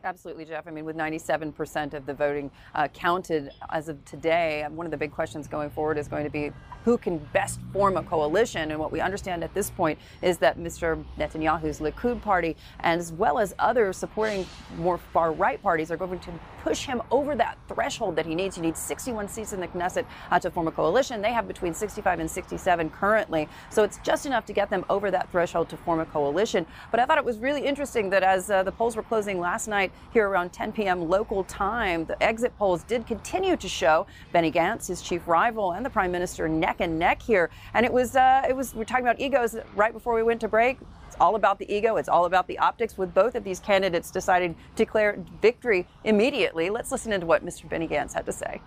Absolutely, 0.02 0.46
Geoff. 0.46 0.66
I 0.66 0.70
mean, 0.70 0.86
with 0.86 0.96
97% 0.96 1.92
of 1.92 2.06
the 2.06 2.14
voting 2.14 2.50
uh, 2.74 2.88
counted 2.88 3.50
as 3.70 3.90
of 3.90 4.02
today, 4.06 4.66
one 4.70 4.86
of 4.86 4.90
the 4.90 4.96
big 4.96 5.12
questions 5.12 5.46
going 5.46 5.68
forward 5.68 5.98
is 5.98 6.08
going 6.08 6.24
to 6.24 6.30
be 6.30 6.52
who 6.84 6.96
can 6.96 7.18
best 7.34 7.60
form 7.72 7.98
a 7.98 8.02
coalition. 8.02 8.70
And 8.70 8.80
what 8.80 8.92
we 8.92 9.00
understand 9.00 9.44
at 9.44 9.52
this 9.52 9.68
point 9.68 9.98
is 10.22 10.38
that 10.38 10.58
Mr. 10.58 11.04
Netanyahu's 11.18 11.80
Likud 11.80 12.22
party, 12.22 12.56
as 12.80 13.12
well 13.12 13.38
as 13.38 13.54
other 13.58 13.92
supporting 13.92 14.46
more 14.78 14.96
far 14.96 15.32
right 15.32 15.62
parties, 15.62 15.90
are 15.90 15.98
going 15.98 16.18
to 16.20 16.32
push 16.62 16.86
him 16.86 17.02
over 17.10 17.34
that 17.34 17.58
threshold 17.68 18.16
that 18.16 18.26
he 18.26 18.34
needs. 18.34 18.56
He 18.56 18.62
needs 18.62 18.78
61 18.78 19.28
seats 19.28 19.52
in 19.52 19.60
the 19.60 19.68
Knesset 19.68 20.06
uh, 20.30 20.38
to 20.40 20.50
form 20.50 20.68
a 20.68 20.72
coalition. 20.72 21.20
They 21.20 21.32
have 21.32 21.46
between 21.46 21.74
65 21.74 22.20
and 22.20 22.30
67 22.30 22.90
currently. 22.90 23.48
So 23.70 23.82
it's 23.82 23.98
just 23.98 24.26
enough 24.26 24.46
to 24.46 24.52
get 24.52 24.70
them 24.70 24.84
over 24.88 25.10
that 25.10 25.30
threshold 25.30 25.68
to 25.70 25.76
form 25.76 26.00
a 26.00 26.06
coalition. 26.06 26.66
But 26.90 27.00
I 27.00 27.06
thought 27.06 27.18
it 27.18 27.24
was 27.24 27.38
really 27.38 27.66
interesting 27.66 28.10
that 28.10 28.22
as 28.22 28.50
uh, 28.50 28.62
the 28.62 28.72
polls 28.72 28.96
were 28.96 29.02
closing 29.02 29.38
last 29.38 29.68
night 29.68 29.89
here 30.12 30.28
around 30.28 30.52
10 30.52 30.72
p.m. 30.72 31.08
local 31.08 31.44
time, 31.44 32.04
the 32.04 32.20
exit 32.22 32.56
polls 32.58 32.82
did 32.82 33.06
continue 33.06 33.56
to 33.56 33.68
show 33.68 34.06
Benny 34.32 34.50
Gantz, 34.50 34.88
his 34.88 35.02
chief 35.02 35.26
rival, 35.28 35.72
and 35.72 35.84
the 35.84 35.90
prime 35.90 36.10
minister 36.10 36.48
neck 36.48 36.76
and 36.80 36.98
neck 36.98 37.22
here. 37.22 37.50
And 37.74 37.86
it 37.86 37.92
was, 37.92 38.16
uh, 38.16 38.44
it 38.48 38.56
was, 38.56 38.74
we're 38.74 38.84
talking 38.84 39.04
about 39.04 39.20
egos 39.20 39.56
right 39.74 39.92
before 39.92 40.14
we 40.14 40.22
went 40.22 40.40
to 40.40 40.48
break. 40.48 40.78
It's 41.06 41.16
all 41.20 41.34
about 41.34 41.58
the 41.58 41.72
ego. 41.72 41.96
It's 41.96 42.08
all 42.08 42.24
about 42.24 42.46
the 42.46 42.58
optics. 42.58 42.96
With 42.96 43.14
both 43.14 43.34
of 43.34 43.44
these 43.44 43.60
candidates 43.60 44.10
deciding 44.10 44.54
to 44.54 44.60
declare 44.76 45.18
victory 45.42 45.86
immediately, 46.04 46.70
let's 46.70 46.90
listen 46.92 47.12
into 47.12 47.26
what 47.26 47.44
Mr. 47.44 47.68
Benny 47.68 47.88
Gantz 47.88 48.14
had 48.14 48.26
to 48.26 48.32
say. 48.32 48.60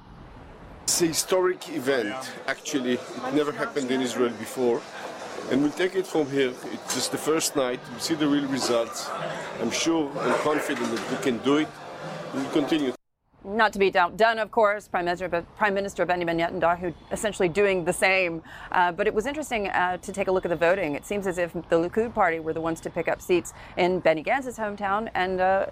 It's 0.83 1.01
a 1.01 1.07
historic 1.07 1.69
event. 1.69 2.31
Actually, 2.47 2.93
it 2.93 3.33
never 3.33 3.53
happened 3.53 3.89
in 3.89 4.01
Israel 4.01 4.33
before. 4.37 4.81
And 5.49 5.61
we'll 5.61 5.71
take 5.71 5.95
it 5.95 6.07
from 6.07 6.29
here. 6.29 6.53
It's 6.71 6.95
just 6.95 7.11
the 7.11 7.17
first 7.17 7.55
night. 7.55 7.79
We'll 7.91 7.99
see 7.99 8.15
the 8.15 8.27
real 8.27 8.47
results. 8.47 9.09
I'm 9.61 9.71
sure 9.71 10.09
and 10.09 10.35
confident 10.35 10.95
that 10.95 11.11
we 11.11 11.17
can 11.17 11.37
do 11.39 11.57
it. 11.57 11.67
We'll 12.33 12.49
continue 12.51 12.93
not 13.45 13.73
to 13.73 13.79
be 13.79 13.91
done, 13.91 14.39
of 14.39 14.51
course, 14.51 14.87
Prime 14.87 15.05
Minister, 15.05 15.45
Prime 15.57 15.73
Minister 15.73 16.05
Benjamin 16.05 16.37
Netanyahu 16.37 16.93
essentially 17.11 17.49
doing 17.49 17.85
the 17.85 17.93
same. 17.93 18.41
Uh, 18.71 18.91
but 18.91 19.07
it 19.07 19.13
was 19.13 19.25
interesting 19.25 19.67
uh, 19.67 19.97
to 19.97 20.13
take 20.13 20.27
a 20.27 20.31
look 20.31 20.45
at 20.45 20.49
the 20.49 20.55
voting. 20.55 20.95
It 20.95 21.05
seems 21.05 21.27
as 21.27 21.37
if 21.37 21.53
the 21.53 21.75
Likud 21.75 22.13
party 22.13 22.39
were 22.39 22.53
the 22.53 22.61
ones 22.61 22.79
to 22.81 22.89
pick 22.89 23.07
up 23.07 23.21
seats 23.21 23.53
in 23.77 23.99
Benny 23.99 24.23
Gantz's 24.23 24.57
hometown 24.57 25.09
and 25.13 25.41
uh, 25.41 25.65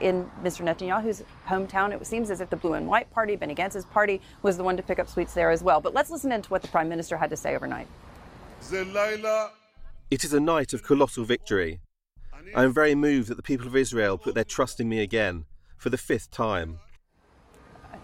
in 0.00 0.30
Mr. 0.42 0.62
Netanyahu's 0.62 1.22
hometown. 1.46 1.92
It 1.92 2.06
seems 2.06 2.30
as 2.30 2.40
if 2.40 2.50
the 2.50 2.56
Blue 2.56 2.74
and 2.74 2.86
White 2.86 3.10
Party, 3.10 3.36
Benny 3.36 3.54
Gantz's 3.54 3.84
party, 3.84 4.20
was 4.42 4.56
the 4.56 4.64
one 4.64 4.76
to 4.76 4.82
pick 4.82 4.98
up 4.98 5.08
seats 5.08 5.34
there 5.34 5.50
as 5.50 5.62
well. 5.62 5.80
But 5.80 5.94
let's 5.94 6.10
listen 6.10 6.32
into 6.32 6.48
what 6.48 6.62
the 6.62 6.68
Prime 6.68 6.88
Minister 6.88 7.16
had 7.16 7.30
to 7.30 7.36
say 7.36 7.54
overnight. 7.54 7.88
It 10.10 10.24
is 10.24 10.32
a 10.32 10.40
night 10.40 10.72
of 10.72 10.82
colossal 10.82 11.24
victory. 11.24 11.80
I 12.54 12.64
am 12.64 12.72
very 12.72 12.94
moved 12.94 13.28
that 13.28 13.36
the 13.36 13.42
people 13.42 13.66
of 13.66 13.76
Israel 13.76 14.18
put 14.18 14.34
their 14.34 14.44
trust 14.44 14.80
in 14.80 14.88
me 14.88 15.00
again 15.00 15.44
for 15.76 15.90
the 15.90 15.98
fifth 15.98 16.30
time. 16.30 16.78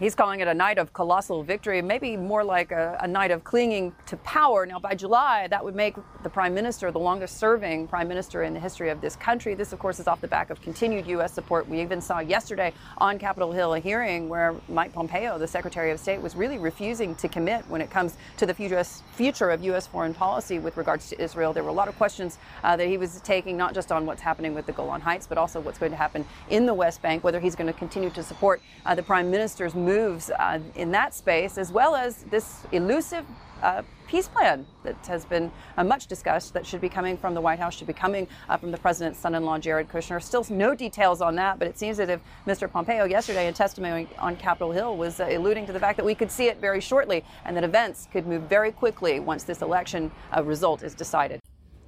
He's 0.01 0.17
calling 0.17 0.41
it 0.41 0.49
a 0.49 0.55
night 0.55 0.79
of 0.79 0.93
colossal 0.93 1.45
victory, 1.45 1.81
maybe 1.81 2.17
more 2.17 2.43
like 2.43 2.73
a, 2.73 2.99
a, 3.01 3.07
night 3.07 3.31
of 3.31 3.45
clinging 3.45 3.95
to 4.07 4.17
power. 4.19 4.67
Now, 4.67 4.81
by 4.81 4.97
July, 4.97 5.47
that 5.47 5.65
would 5.65 5.77
make 5.77 5.95
the 6.25 6.29
prime 6.29 6.53
minister 6.53 6.91
the 6.91 6.99
longest 6.99 7.39
serving 7.39 7.87
prime 7.87 8.09
minister 8.09 8.43
in 8.43 8.55
the 8.55 8.61
history 8.61 8.91
of 8.91 9.01
this 9.01 9.15
country. 9.15 9.55
This, 9.55 9.73
of 9.73 9.79
course, 9.79 10.01
is 10.01 10.09
off 10.09 10.21
the 10.21 10.27
back 10.27 10.51
of 10.51 10.61
continued 10.61 11.07
U.S. 11.07 11.33
support. 11.33 11.69
We 11.69 11.81
even 11.81 12.01
saw 12.01 12.19
yesterday 12.19 12.73
on 12.99 13.21
Capitol 13.21 13.53
Hill 13.53 13.75
a 13.75 13.79
hearing 13.79 14.29
where 14.29 14.57
Mike 14.69 14.93
Pompeo, 14.93 15.39
the 15.39 15.47
Secretary 15.47 15.93
of 15.93 16.01
State, 16.01 16.21
was 16.21 16.35
really 16.35 16.59
refusing 16.59 17.15
to 17.15 17.29
commit 17.29 17.65
when 17.69 17.81
it 17.81 17.89
comes 17.89 18.17
to 18.39 18.47
the 18.47 18.55
future 18.55 19.51
of 19.51 19.63
U.S. 19.63 19.87
foreign 19.87 20.13
policy 20.13 20.59
with 20.59 20.77
regards 20.77 21.09
to 21.11 21.23
Israel. 21.23 21.53
There 21.53 21.63
were 21.63 21.71
a 21.71 21.73
lot 21.73 21.87
of 21.87 21.97
questions 21.97 22.39
uh, 22.65 22.77
that 22.77 22.89
he 22.89 22.99
was 22.99 23.21
taking, 23.21 23.57
not 23.57 23.75
just 23.75 23.93
on 23.93 24.07
what's 24.07 24.23
happening 24.23 24.55
with 24.55 24.67
the 24.67 24.73
Golan 24.73 25.03
Heights, 25.03 25.29
but 25.29 25.39
also 25.39 25.61
what's 25.61 25.79
going 25.79 25.93
to 25.93 25.97
happen 25.97 26.27
in 26.51 26.67
the 26.67 26.75
West 26.75 27.01
Bank, 27.01 27.23
whether 27.23 27.39
he's 27.39 27.55
going 27.55 27.73
to 27.73 27.79
continue 27.79 28.11
to 28.11 28.25
support 28.25 28.61
uh, 28.85 28.97
the 28.97 29.03
prime 29.05 29.31
minister's 29.31 29.73
moves 29.85 30.31
uh, 30.31 30.59
in 30.75 30.91
that 30.93 31.15
space, 31.15 31.59
as 31.59 31.71
well 31.71 31.95
as 31.95 32.25
this 32.25 32.63
elusive 32.73 33.25
uh, 33.63 33.83
peace 34.07 34.29
plan 34.29 34.67
that 34.83 34.97
has 35.07 35.25
been 35.25 35.51
uh, 35.77 35.85
much 35.85 36.07
discussed 36.07 36.53
that 36.55 36.67
should 36.67 36.81
be 36.81 36.89
coming 36.89 37.17
from 37.17 37.35
the 37.35 37.41
White 37.41 37.59
House, 37.59 37.75
should 37.75 37.87
be 37.87 37.93
coming 37.93 38.29
uh, 38.49 38.57
from 38.57 38.71
the 38.71 38.77
president's 38.77 39.19
son 39.19 39.35
in 39.35 39.45
law, 39.45 39.59
Jared 39.59 39.89
Kushner. 39.89 40.23
Still 40.23 40.47
no 40.51 40.75
details 40.75 41.21
on 41.21 41.35
that, 41.37 41.59
but 41.59 41.67
it 41.67 41.79
seems 41.79 41.97
that 41.97 42.11
if 42.11 42.21
Mr. 42.47 42.71
Pompeo 42.71 43.05
yesterday 43.05 43.49
in 43.49 43.55
testimony 43.55 44.07
on 44.19 44.37
Capitol 44.37 44.73
Hill 44.73 44.97
was 44.97 45.21
uh, 45.21 45.29
alluding 45.31 45.67
to 45.67 45.73
the 45.73 45.81
fact 45.81 45.97
that 45.97 46.05
we 46.05 46.15
could 46.15 46.31
see 46.31 46.47
it 46.47 46.61
very 46.61 46.81
shortly 46.81 47.25
and 47.45 47.57
that 47.57 47.65
events 47.65 48.09
could 48.13 48.27
move 48.27 48.43
very 48.43 48.73
quickly 48.73 49.21
once 49.21 49.45
this 49.45 49.63
election 49.63 50.11
uh, 50.37 50.43
result 50.43 50.83
is 50.83 50.95
decided. 50.95 51.41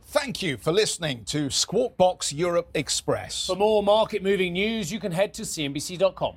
Thank 0.08 0.42
you 0.42 0.56
for 0.56 0.72
listening 0.72 1.24
to 1.26 1.50
Squawk 1.50 1.96
Box 1.96 2.32
Europe 2.32 2.70
Express. 2.74 3.46
For 3.46 3.56
more 3.56 3.82
market 3.82 4.22
moving 4.22 4.54
news, 4.54 4.90
you 4.90 5.00
can 5.00 5.12
head 5.12 5.34
to 5.34 5.42
CNBC.com. 5.42 6.36